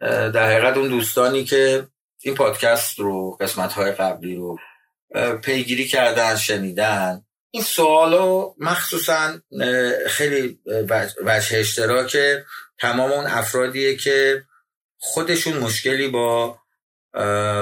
[0.00, 1.88] در حقیقت اون دوستانی که
[2.22, 4.58] این پادکست رو قسمت های قبلی رو
[5.42, 7.24] پیگیری کردن شنیدن.
[7.50, 10.58] این سوالو مخصوصا اه، خیلی
[11.20, 12.16] وجه- اشتراک
[12.78, 14.44] تمام اون افرادیه که
[14.98, 16.58] خودشون مشکلی با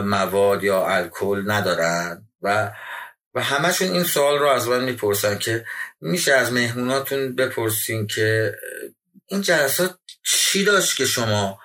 [0.04, 2.70] مواد یا الکل ندارن و
[3.34, 5.64] و همشون این سوال رو از من می‌پرسن که
[6.00, 8.54] میشه از مهموناتون بپرسین که
[9.26, 11.59] این جلسات چی داشت که شما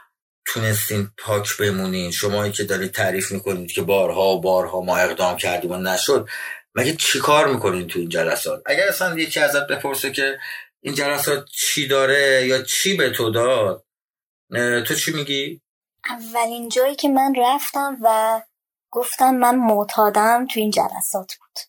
[0.54, 2.12] تونستین پاک بمونین.
[2.12, 6.28] شمایی که دارید تعریف می‌کنید که بارها و بارها ما اقدام کردیم و نشد
[6.76, 10.40] مگه چی کار می‌کنین تو این جلسات؟ اگر اصلا یکی ازت بپرسه که
[10.82, 13.86] این جلسات چی داره یا چی به تو داد
[14.88, 15.62] تو چی میگی؟
[16.10, 18.42] اولین جایی که من رفتم و
[18.92, 21.60] گفتم من معتادم تو این جلسات بود.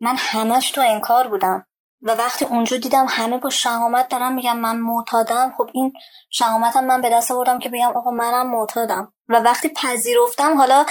[0.00, 1.66] من همش تو انکار بودم.
[2.06, 5.92] و وقتی اونجا دیدم همه با شهامت دارم میگم من معتادم خب این
[6.30, 9.12] شهامتم من به دست آوردم که بگم آقا منم معتادم.
[9.28, 10.86] و وقتی پذیرفتم حالا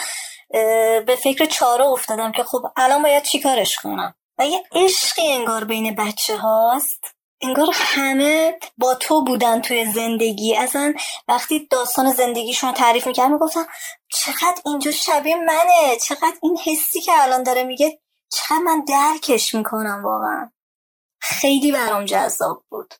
[1.06, 5.96] به فکر چاره افتادم که خب الان باید چیکارش کنم؟ و یه عشقی انگار بین
[5.96, 7.04] بچه هاست
[7.42, 10.56] انگار همه با تو بودن توی زندگی.
[10.56, 10.94] اصلا
[11.28, 13.68] وقتی داستان زندگیشون رو تعریف می‌کردم می‌گفتم
[14.14, 18.00] چقدر اینجا شبیه منه چقدر این حسی که الان داره میگه
[18.32, 20.52] چقدر من درکش می‌کنم واقعا.
[21.26, 22.94] خیلی برام جذاب بود.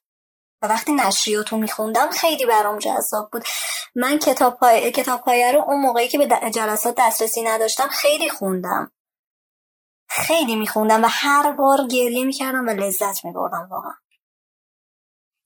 [0.62, 3.44] و وقتی نشریات رو میخوندم خیلی برام جذاب بود.
[3.96, 8.92] من کتاب های کتاب رو اون موقعی که به جلسات دسترسی نداشتم خیلی خوندم.
[10.10, 13.94] خیلی میخوندم و هر بار گریه می‌کردم و لذت میبردم واقعا.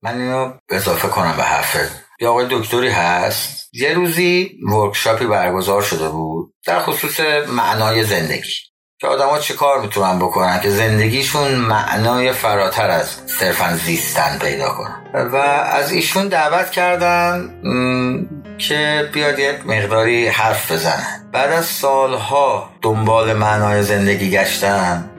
[0.01, 3.69] من اینو اضافه کنم به حرفت یه آقای دکتری هست.
[3.73, 8.68] یه روزی ورکشاپی برگزار شده بود در خصوص معنای زندگی.
[9.01, 15.27] که آدما چه کار می‌تونن بکنن که زندگیشون معنای فراتر از صرفا زیستن پیدا کنن.
[15.27, 18.25] و از ایشون دعوت کردن م،
[18.57, 25.09] که بیاد یک مقداری حرف بزنن بعد از سالها دنبال معنای زندگی گشتن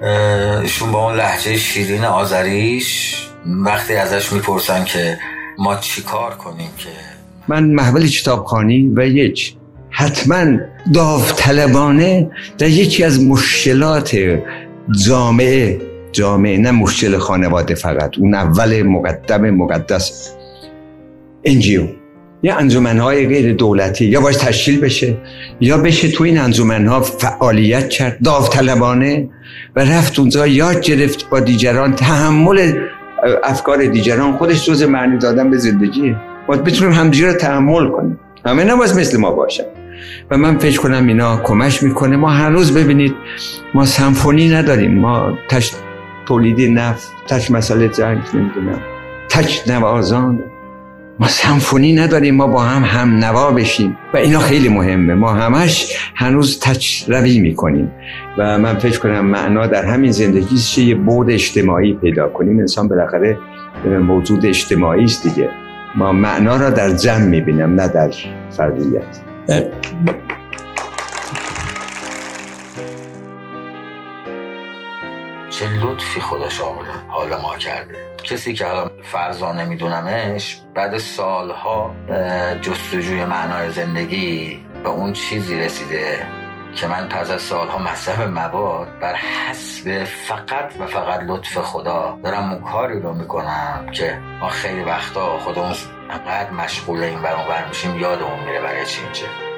[0.62, 3.16] ایشون با اون لحجه شیرین آذریش
[3.46, 5.18] وقتی ازش می‌پرسن که
[5.58, 6.88] ما چی کار کنیم که
[7.48, 9.56] من محول کتابخانی و یک
[10.00, 10.58] حتما
[10.94, 14.16] داوطلبانه در یکی از مشکلات
[15.04, 15.80] جامعه
[16.12, 20.34] جامعه نه مشکل خانواده فقط اون اول مقدم مقدس
[21.44, 21.82] انجیو.
[22.42, 25.16] یا انجمنهای غیر دولتی یا باید تشکیل بشه
[25.60, 29.28] یا بشه تو این انجمنها فعالیت کرد داوطلبانه
[29.76, 32.72] و رفت اونجا یاد گرفت با دیگران تحمل
[33.44, 38.18] افکار دیگران خودش جز معنی دادن به زندگیه باید بتونیم همدیگه رو تحمل کنیم.
[38.44, 39.64] همه نباید مثل ما باشن
[40.30, 42.16] و من فکر کنم اینا کمش می‌کنه.
[42.16, 43.14] ما هنوز ببینید
[43.74, 44.98] ما سمفونی نداریم.
[44.98, 45.72] ما تش
[46.26, 48.80] تولیدی نفت تش مسئله جنگ نمی‌دونم.
[49.28, 50.42] تک نوازان
[51.18, 52.34] ما سمفونی نداریم.
[52.34, 53.96] ما با هم هم نوا بشیم.
[54.14, 55.14] و اینا خیلی مهمه.
[55.14, 57.90] ما همش هنوز تچ روی می‌کنیم.
[58.38, 62.58] و من فکر کنم معنا در همین زندگی چه یه بود اجتماعی پیدا کنیم.
[62.58, 63.38] انسان بالاخره
[64.06, 65.48] موجود اجتماعی است دیگه.
[65.94, 68.10] ما معنا را در جمع می‌بینم نه در
[68.50, 69.29] فردیت.
[69.46, 69.70] چه
[75.82, 77.94] لطفی خودش آمده حالا ما کرده.
[78.24, 81.94] کسی که الان فرضا نمیدونمش بعد سالها
[82.62, 86.26] جستجوی معنای زندگی به اون چیزی رسیده.
[86.74, 92.52] که من پس از سالها مصرف مواد بر حسب فقط و فقط لطف خدا دارم
[92.52, 95.74] اون کاری رو می‌کنم که ما خیلی وقتا خودمون
[96.10, 99.49] انقدر مشغول این بر اون بر میشیم یادمون میره برای چی میشه.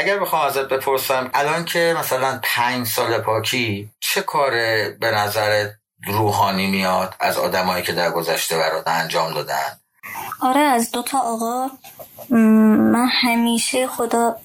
[0.00, 4.50] اگر بخوام ازت بپرسم الان که مثلا پنج سال پاکی چه کار
[5.00, 5.68] به نظر
[6.06, 9.78] روحانی میاد از آدمایی که در گذشته برات انجام دادن؟
[10.42, 11.66] آره از دوتا آقا.
[12.30, 12.36] م،
[12.92, 14.36] من همیشه خدا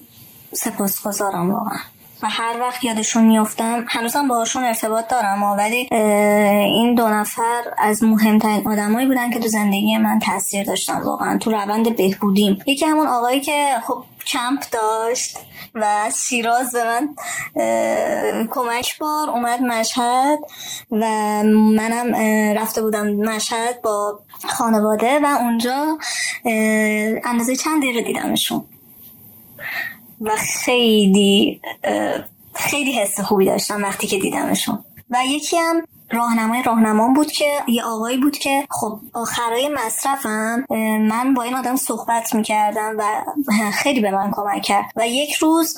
[0.52, 1.78] سپاسگزارم واقعا.
[2.22, 8.68] و هر وقت یادشون میفتم هنوزم باهاشون ارتباط دارم ولی این دو نفر از مهمترین
[8.68, 12.62] آدمایی بودن که تو زندگی من تاثیر داشتن واقعا تو روند بهبودیم.
[12.66, 15.38] یکی همون آقایی که خب کمپ داشت
[15.74, 17.14] و از شیراز به من
[18.50, 20.38] کمک بار اومد مشهد
[20.90, 21.06] و
[21.42, 22.14] منم
[22.58, 25.98] رفته بودم مشهد با خانواده و اونجا
[27.24, 28.64] اندازه چند دقیقه دیدمشون.
[30.20, 30.30] و
[30.64, 31.60] خیلی
[32.54, 34.84] خیلی حس خوبی داشتم وقتی که دیدمشون.
[35.10, 40.64] و یکی هم راهنمای راهنمام بود که یه آقایی بود که خب آخرای مصرفم
[41.00, 43.04] من با این آدم صحبت می‌کردم و
[43.72, 44.84] خیلی به من کمک کرد.
[44.96, 45.76] و یک روز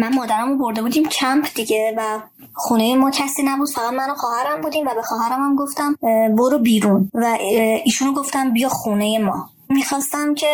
[0.00, 2.20] من مادرم رو برده بودیم کمپ دیگه و
[2.54, 5.96] خونه ما کسی نبود فقط من و خواهرم بودیم و به خواهرم هم گفتم
[6.36, 7.10] برو بیرون.
[7.14, 7.36] و
[7.84, 9.50] ایشونو گفتم بیا خونه ما.
[9.70, 10.46] می‌خواستم که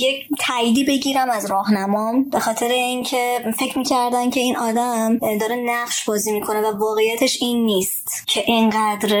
[0.00, 6.04] یک تاییدی بگیرم از راهنمام به خاطر اینکه فکر می‌کردن که این آدم داره نقش
[6.04, 9.16] بازی می‌کنه و واقعیتش این نیست که اینقدر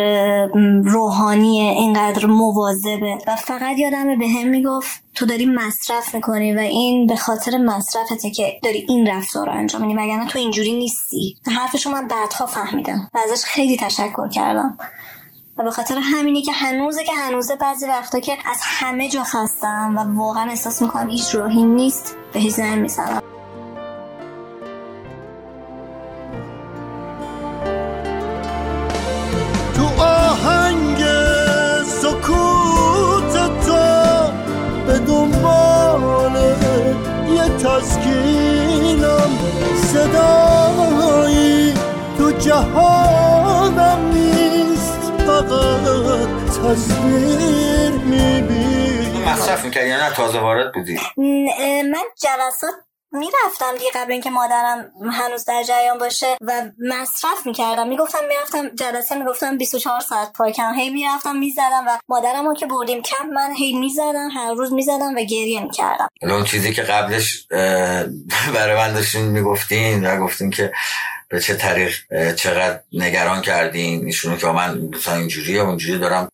[0.84, 3.18] روحانیه اینقدر مواظبه.
[3.26, 8.30] و فقط یادم به هم می‌گفت تو داری مصرف می‌کنی و این به خاطر مصرفته
[8.30, 11.36] که داری این رفتار رو انجام میدی وگرنه تو اینجوری نیستی.
[11.46, 14.78] حرفشو من بعدها فهمیدم و ازش خیلی تشکر کردم.
[15.56, 19.94] و به خاطر همینی که هنوزه که هنوزه بعضی وقتا که از همه جا خستم
[19.96, 22.54] و واقعا احساس می‌کنم هیچ راهی نیست به هیچ
[37.34, 39.30] یه تسکینم.
[39.92, 41.74] صدایی
[42.18, 44.11] تو جهانم
[46.48, 50.98] تصویر می‌بینم مصرف می‌کردی یا نه تازه وارد بودی.
[51.82, 52.74] من جلسات
[53.14, 57.88] می‌رفتم دیگه قبل اینکه مادرم هنوز در جریان باشه و مصرف می‌کردم.
[57.88, 63.02] می‌گفتم می‌رفتم جلسه می‌گفتم 24 ساعت پاکم هی می‌رفتم می‌زدم و مادرم رو که بردیم
[63.02, 66.08] کم من هی می‌زدم هر روز می‌زدم و گریه می‌کردم.
[66.22, 67.46] اون چیزی که قبلش
[68.54, 70.72] برای من داشتین می‌گفتین و گفتین که
[71.32, 71.94] به چه طریق
[72.34, 76.28] چقدر نگران کردین؟ ایشونو که من مثلا اینجوری اونجوری دارم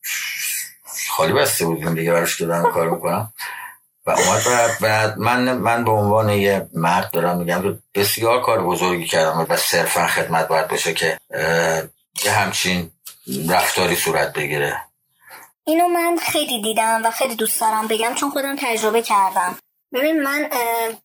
[1.09, 3.33] خالی بسته بودیم دیگه براش که دارم کار می‌کنم.
[4.07, 4.43] و اومد
[4.81, 9.57] و من من به عنوان یه مرد دارم میگم که بسیار کار بزرگی کردم و
[9.57, 11.19] صرفا خدمت باید بشه که
[12.25, 12.91] یه همچین
[13.49, 14.77] رفتاری صورت بگیره.
[15.65, 19.59] اینو من خیلی دیدم و خیلی دوست دارم بگم چون خودم تجربه کردم.
[19.93, 20.51] ببین من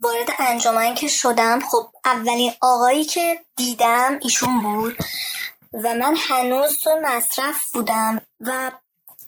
[0.02, 4.98] وارد انجمن که شدم خب اولین آقایی که دیدم ایشون بود
[5.74, 8.72] و من هنوز تو مصرف بودم و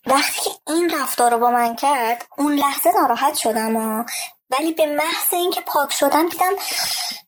[0.08, 4.06] وقتی که این رفتار رو با من کرد اون لحظه ناراحت شدم ها.
[4.50, 6.54] ولی به محض اینکه پاک شدم دیدم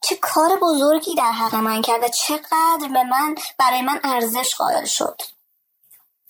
[0.01, 4.85] چه کار بزرگی در حق من کرد و چقدر به من برای من ارزش قائل
[4.85, 5.21] شد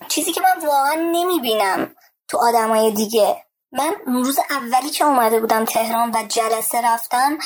[0.07, 1.95] چیزی که من واقعا نمی‌بینم
[2.27, 7.38] تو آدمای دیگه من روز اولی که اومده بودم تهران و جلسه رفتم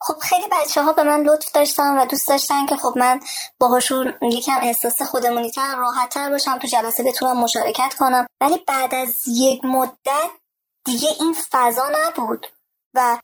[0.00, 3.20] خب خیلی بچه ها به من لطف داشتن و دوست داشتن که خب من
[3.60, 8.26] باهاشون یکم احساس خودمونی تر راحت تر باشم تو جلسه بتونم مشارکت کنم.
[8.40, 10.30] ولی بعد از یک مدت
[10.84, 12.46] دیگه این فضا نبود
[12.94, 13.18] و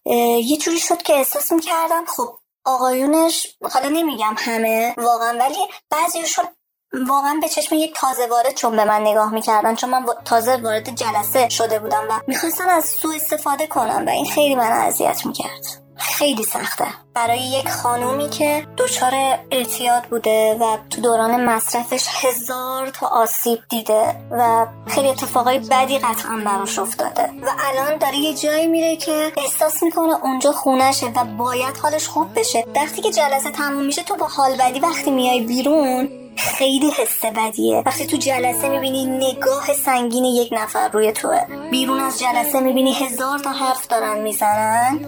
[0.44, 5.58] یه جوری شد که احساس می‌کردم خب آقایونش حالا نمیگم همه واقعا ولی
[5.90, 6.44] بعضیشون
[6.92, 10.94] واقعا به چشم یک تازه وارد چون به من نگاه می‌کردن چون من تازه وارد
[10.94, 15.82] جلسه شده بودم و می‌خواستن از سو استفاده کنم و این خیلی من اذیت می‌کرد.
[15.96, 16.86] خیلی سخته.
[17.18, 19.12] برای یک خانومی که دچار
[19.50, 26.36] اعتیاد بوده و تو دوران مصرفش هزار تا آسیب دیده و خیلی اتفاقای بدی قطعا
[26.44, 27.22] براش افتاده.
[27.22, 32.38] و الان داره یه جایی میره که احساس می‌کنه اونجا خونشه و باید حالش خوب
[32.38, 32.64] بشه.
[32.76, 37.82] وقتی که جلسه تموم میشه تو با حال بدی وقتی میای بیرون خیلی حس بدیه.
[37.86, 41.40] وقتی تو جلسه می‌بینی نگاه سنگین یک نفر روی توه.
[41.70, 45.00] بیرون از جلسه می‌بینی هزار تا حرف دارن می‌زنن.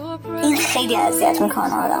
[0.43, 2.00] این خیلی اذیت می‌کنه آدمو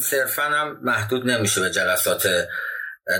[0.00, 2.48] صرفا هم محدود نمیشه به جلسات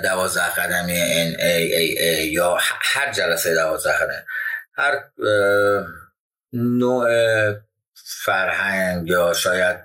[0.03, 4.15] دوازده قدمی NAAA یا هر جلسه دوازده قدمی
[4.77, 5.05] هر
[6.53, 7.09] نوع
[8.25, 9.77] فرهنگ یا شاید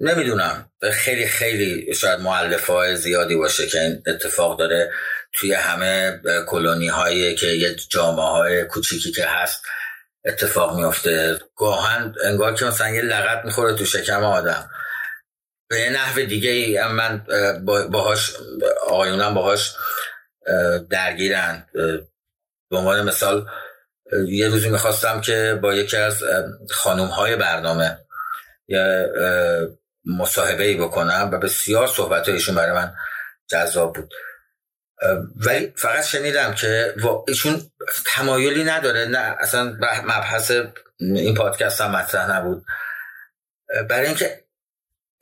[0.00, 0.70] نمی‌دونم.
[0.92, 4.92] خیلی خیلی شاید معلفه های زیادی باشه که این اتفاق داره
[5.32, 9.62] توی همه کلونی هایی که یه جامعه های کوچیکی که هست
[10.24, 14.70] اتفاق میفته گاهن انگار که مثلا یه لغت می‌خوره تو شکم آدم.
[15.70, 18.36] به یه نحو دیگه ای من اه، با- باهاش
[18.88, 19.74] آقایونم باهاش
[20.46, 21.66] اه، درگیرن.
[22.70, 23.46] به عنوان مثال
[24.28, 26.22] یه روزی می‌خواستم که با یکی از
[26.70, 27.98] خانوم های برنامه
[28.68, 29.66] یه اه،
[30.04, 32.94] مصاحبه ای بکنم و بسیار صحبت ایشون برای من
[33.48, 34.14] جذاب بود.
[35.36, 36.94] ولی فقط شنیدم که
[37.28, 37.70] ایشون
[38.06, 40.52] تمایلی نداره نه اصلا بح- مبحث
[41.00, 42.64] این پادکست هم مطرح نبود.
[43.88, 44.39] برای اینکه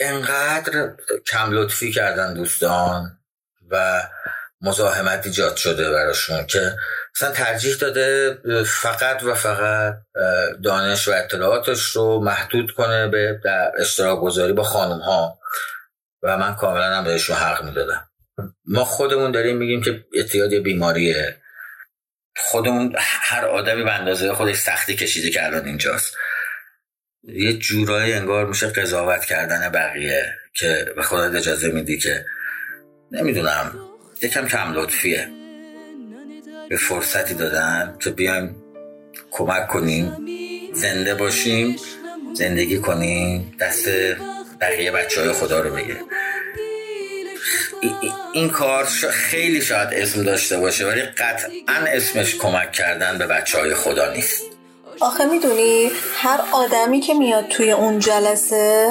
[0.00, 0.92] انقدر
[1.26, 3.18] کم لطفی کردن دوستان
[3.70, 4.02] و
[4.60, 6.76] مزاحمت ایجاد شده براشون که
[7.16, 9.94] مثلا ترجیح داده فقط و فقط
[10.64, 15.38] دانش و اطلاعاتش رو محدود کنه به در اشتراک گذاری با خانم ها
[16.22, 18.08] و من کاملا هم بهشون حق می‌دادم.
[18.64, 21.42] ما خودمون داریم میگیم که اعتیاد یه بیماریه.
[22.36, 26.16] خودمون هر آدمی به اندازه خودش سختی کشیده کردن اینجاست.
[27.34, 32.24] یه جورایی انگار میشه قضاوت کردن بقیه که به خودت اجازه میدی که
[33.12, 33.78] نمی‌دونم
[34.22, 35.28] یکم کم لطفیه.
[36.68, 38.56] به فرصتی دادن که بیایم
[39.30, 40.12] کمک کنیم
[40.74, 41.76] زنده باشیم
[42.34, 43.88] زندگی کنیم دست
[44.60, 45.74] بقیه بچه های خدا رو
[47.82, 51.50] ای- این کار خیلی شاید اسم داشته باشه ولی قطعا
[51.88, 54.42] اسمش کمک کردن به بچه های خدا نیست.
[55.00, 58.88] آخه می‌دونی هر آدمی که میاد توی اون جلسه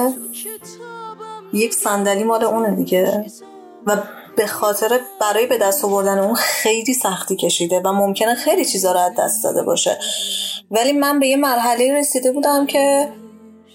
[1.53, 3.25] یک صندلی مال اونه دیگه.
[3.85, 3.97] و
[4.35, 8.99] به خاطر برای به دست آوردن اون خیلی سختی کشیده و ممکنه خیلی چیزا رو
[8.99, 9.99] از دست داده باشه.
[10.71, 13.09] ولی من به یه مرحله رسیده بودم که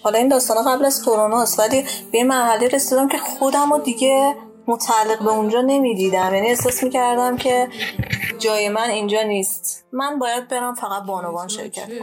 [0.03, 3.79] حالا این داستان قبل از کرونا است ولی به یه مرحله رسیدم که خودم رو
[3.79, 4.35] دیگه
[4.67, 6.35] متعلق به اونجا نمی‌دیدم.
[6.35, 7.69] یعنی احساس می‌کردم که
[8.39, 9.85] جای من اینجا نیست.
[9.93, 11.99] من باید برم فقط بانوان شرکت کنم.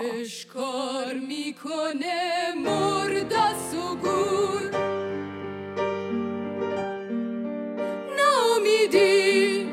[8.18, 9.70] نامیدی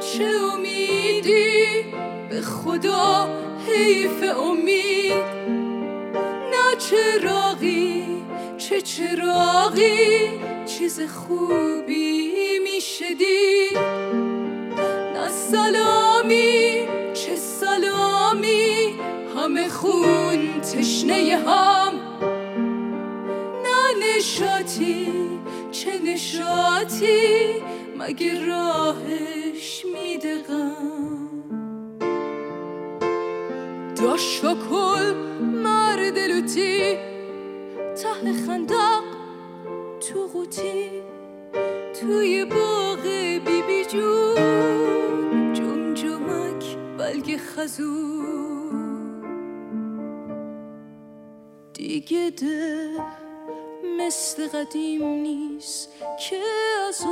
[0.00, 1.84] چه امیدی؟
[2.30, 3.28] به خدا
[3.66, 5.12] حیف امید.
[6.50, 8.22] نه چراغی
[8.68, 10.30] چه چراغی
[10.66, 13.78] چیز خوبی میشه دید.
[15.14, 18.94] نه سلامی چه سلامی
[19.36, 21.92] همه خون تشنه هم.
[23.64, 25.08] نه نشاتی
[25.70, 27.62] چه نشاتی
[27.98, 31.28] مگه راهش میده غم.
[33.96, 37.07] داشت کل مرد لوتی
[38.02, 39.04] ته خندق
[40.00, 40.90] تو قوطی
[42.00, 43.02] توی باغ
[43.46, 48.38] بی بی جون جمجمک بلگ خزون.
[51.74, 52.90] دیگه ده
[53.98, 55.88] مثل قدیم نیست
[56.28, 56.42] که
[56.88, 57.04] از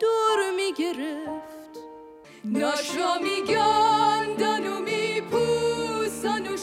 [0.00, 1.56] دور می‌گرفت.
[2.44, 6.55] ناشا میگن دنو میپوسن و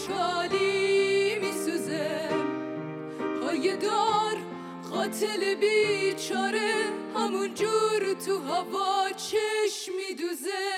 [3.63, 4.37] های دار
[4.91, 6.73] قاتل بیچاره
[7.15, 10.73] همون جور تو هوا چشم میدوزه.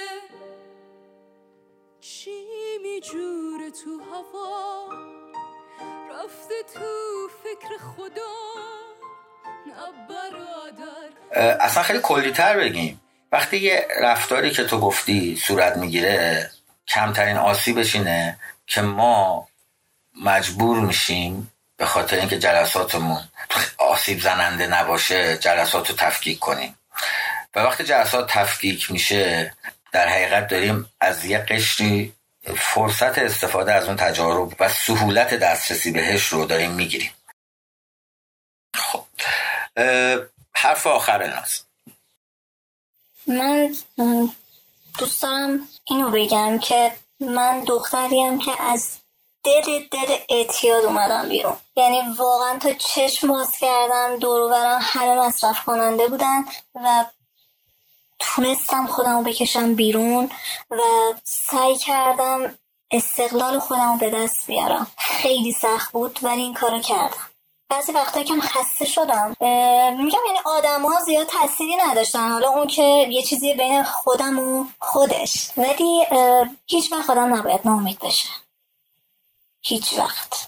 [1.99, 2.45] چی
[2.81, 4.89] میجوره تو هوا؟
[6.11, 8.21] رفته تو فکر خدا
[10.09, 11.57] برادر.
[11.61, 13.01] اصلا خیلی کلیتر بگیم.
[13.31, 16.51] وقتی یه رفتاری که تو گفتی صورت می‌گیره
[16.87, 19.47] کمترین آسیبش اینه که ما
[20.25, 23.29] مجبور میشیم به خاطر اینکه جلساتمون
[23.77, 26.77] آسیب زننده نباشه جلسات رو تفکیک کنیم.
[27.55, 29.53] و وقتی جلسات تفکیک میشه
[29.91, 32.13] در حقیقت داریم از یه قشری
[32.57, 37.11] فرصت استفاده از اون تجارب و سهولت دسترسی بهش رو داریم می‌گیریم.
[38.73, 39.05] خب
[40.53, 41.61] حرف آخر ناز.
[43.27, 43.75] من
[44.97, 48.97] دوست دارم اینو بگم که من دختریم که از
[49.45, 51.57] دل دل اعتیاد اومدم بیرون.
[51.75, 56.45] یعنی واقعا تا چشم باز کردم دور برم همه مصرف کننده بودن
[56.75, 57.05] و
[58.19, 60.29] تونستم خودم بکشم بیرون
[60.71, 60.81] و
[61.23, 62.57] سعی کردم
[62.91, 64.87] استقلال خودم به دست بیارم.
[64.97, 67.29] خیلی سخت بود ولی این کارو کردم.
[67.69, 69.29] بعضی وقتا که خسته شدم
[69.99, 72.31] میگم یعنی آدم ها زیاد تأثیری نداشتن.
[72.31, 75.49] حالا اون که یه چیزی بین خودم و خودش.
[75.57, 76.05] ولی
[76.67, 78.29] هیچ وقت آدم نباید ناامید بشه.
[79.67, 80.47] هیچ وقت.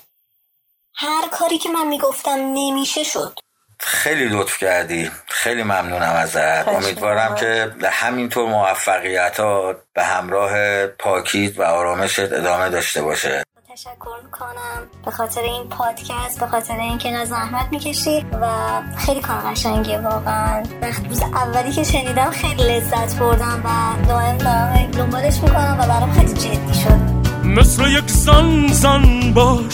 [0.95, 3.39] هر کاری که من می‌گفتم نمیشه شد.
[3.79, 5.11] خیلی لطف کردی.
[5.27, 6.67] خیلی ممنونم ازت.
[6.67, 13.43] امیدوارم که همینطور موفقیت ها به همراه پاکیت و آرامشت ادامه داشته باشه.
[13.69, 14.89] تشکر می‌کنم.
[15.05, 20.63] به خاطر این پادکست به خاطر اینکه نه زحمت می‌کشی و خیلی کار قشنگیه واقعا.
[21.09, 26.33] روز اولی که شنیدم خیلی لذت بردم و دائم دارم دنبالش می‌کنم و برام خیلی
[26.33, 27.16] جدی شد.
[27.45, 29.73] مثل یک زن زن باش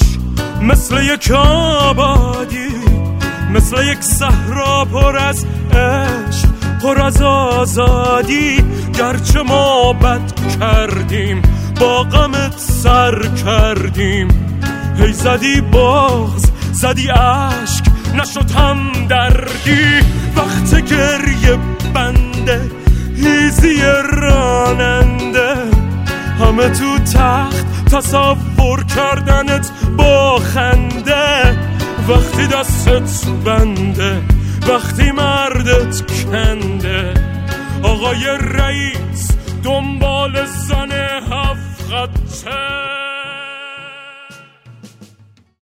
[0.61, 2.73] مثل یک آبادی
[3.53, 6.53] مثل یک صحرا پر از عشق
[6.83, 8.63] پر از آزادی.
[8.97, 11.41] گرچه ما بد کردیم
[11.79, 14.27] با غمت سر کردیم.
[14.97, 17.83] هی زدی باز زدی عشق
[18.15, 19.99] نشد هم دردی.
[20.35, 21.59] وقت گریه
[21.93, 22.71] بنده
[23.15, 23.81] هیزی
[24.11, 25.82] راننده.
[26.39, 31.57] همه تو تخت تصور کردنت با خنده.
[32.07, 34.21] وقتی دستت بنده
[34.67, 37.13] وقتی مردت کنده.
[37.83, 39.31] آقای رئیس
[39.63, 40.91] دنبال زن
[41.31, 41.91] هفت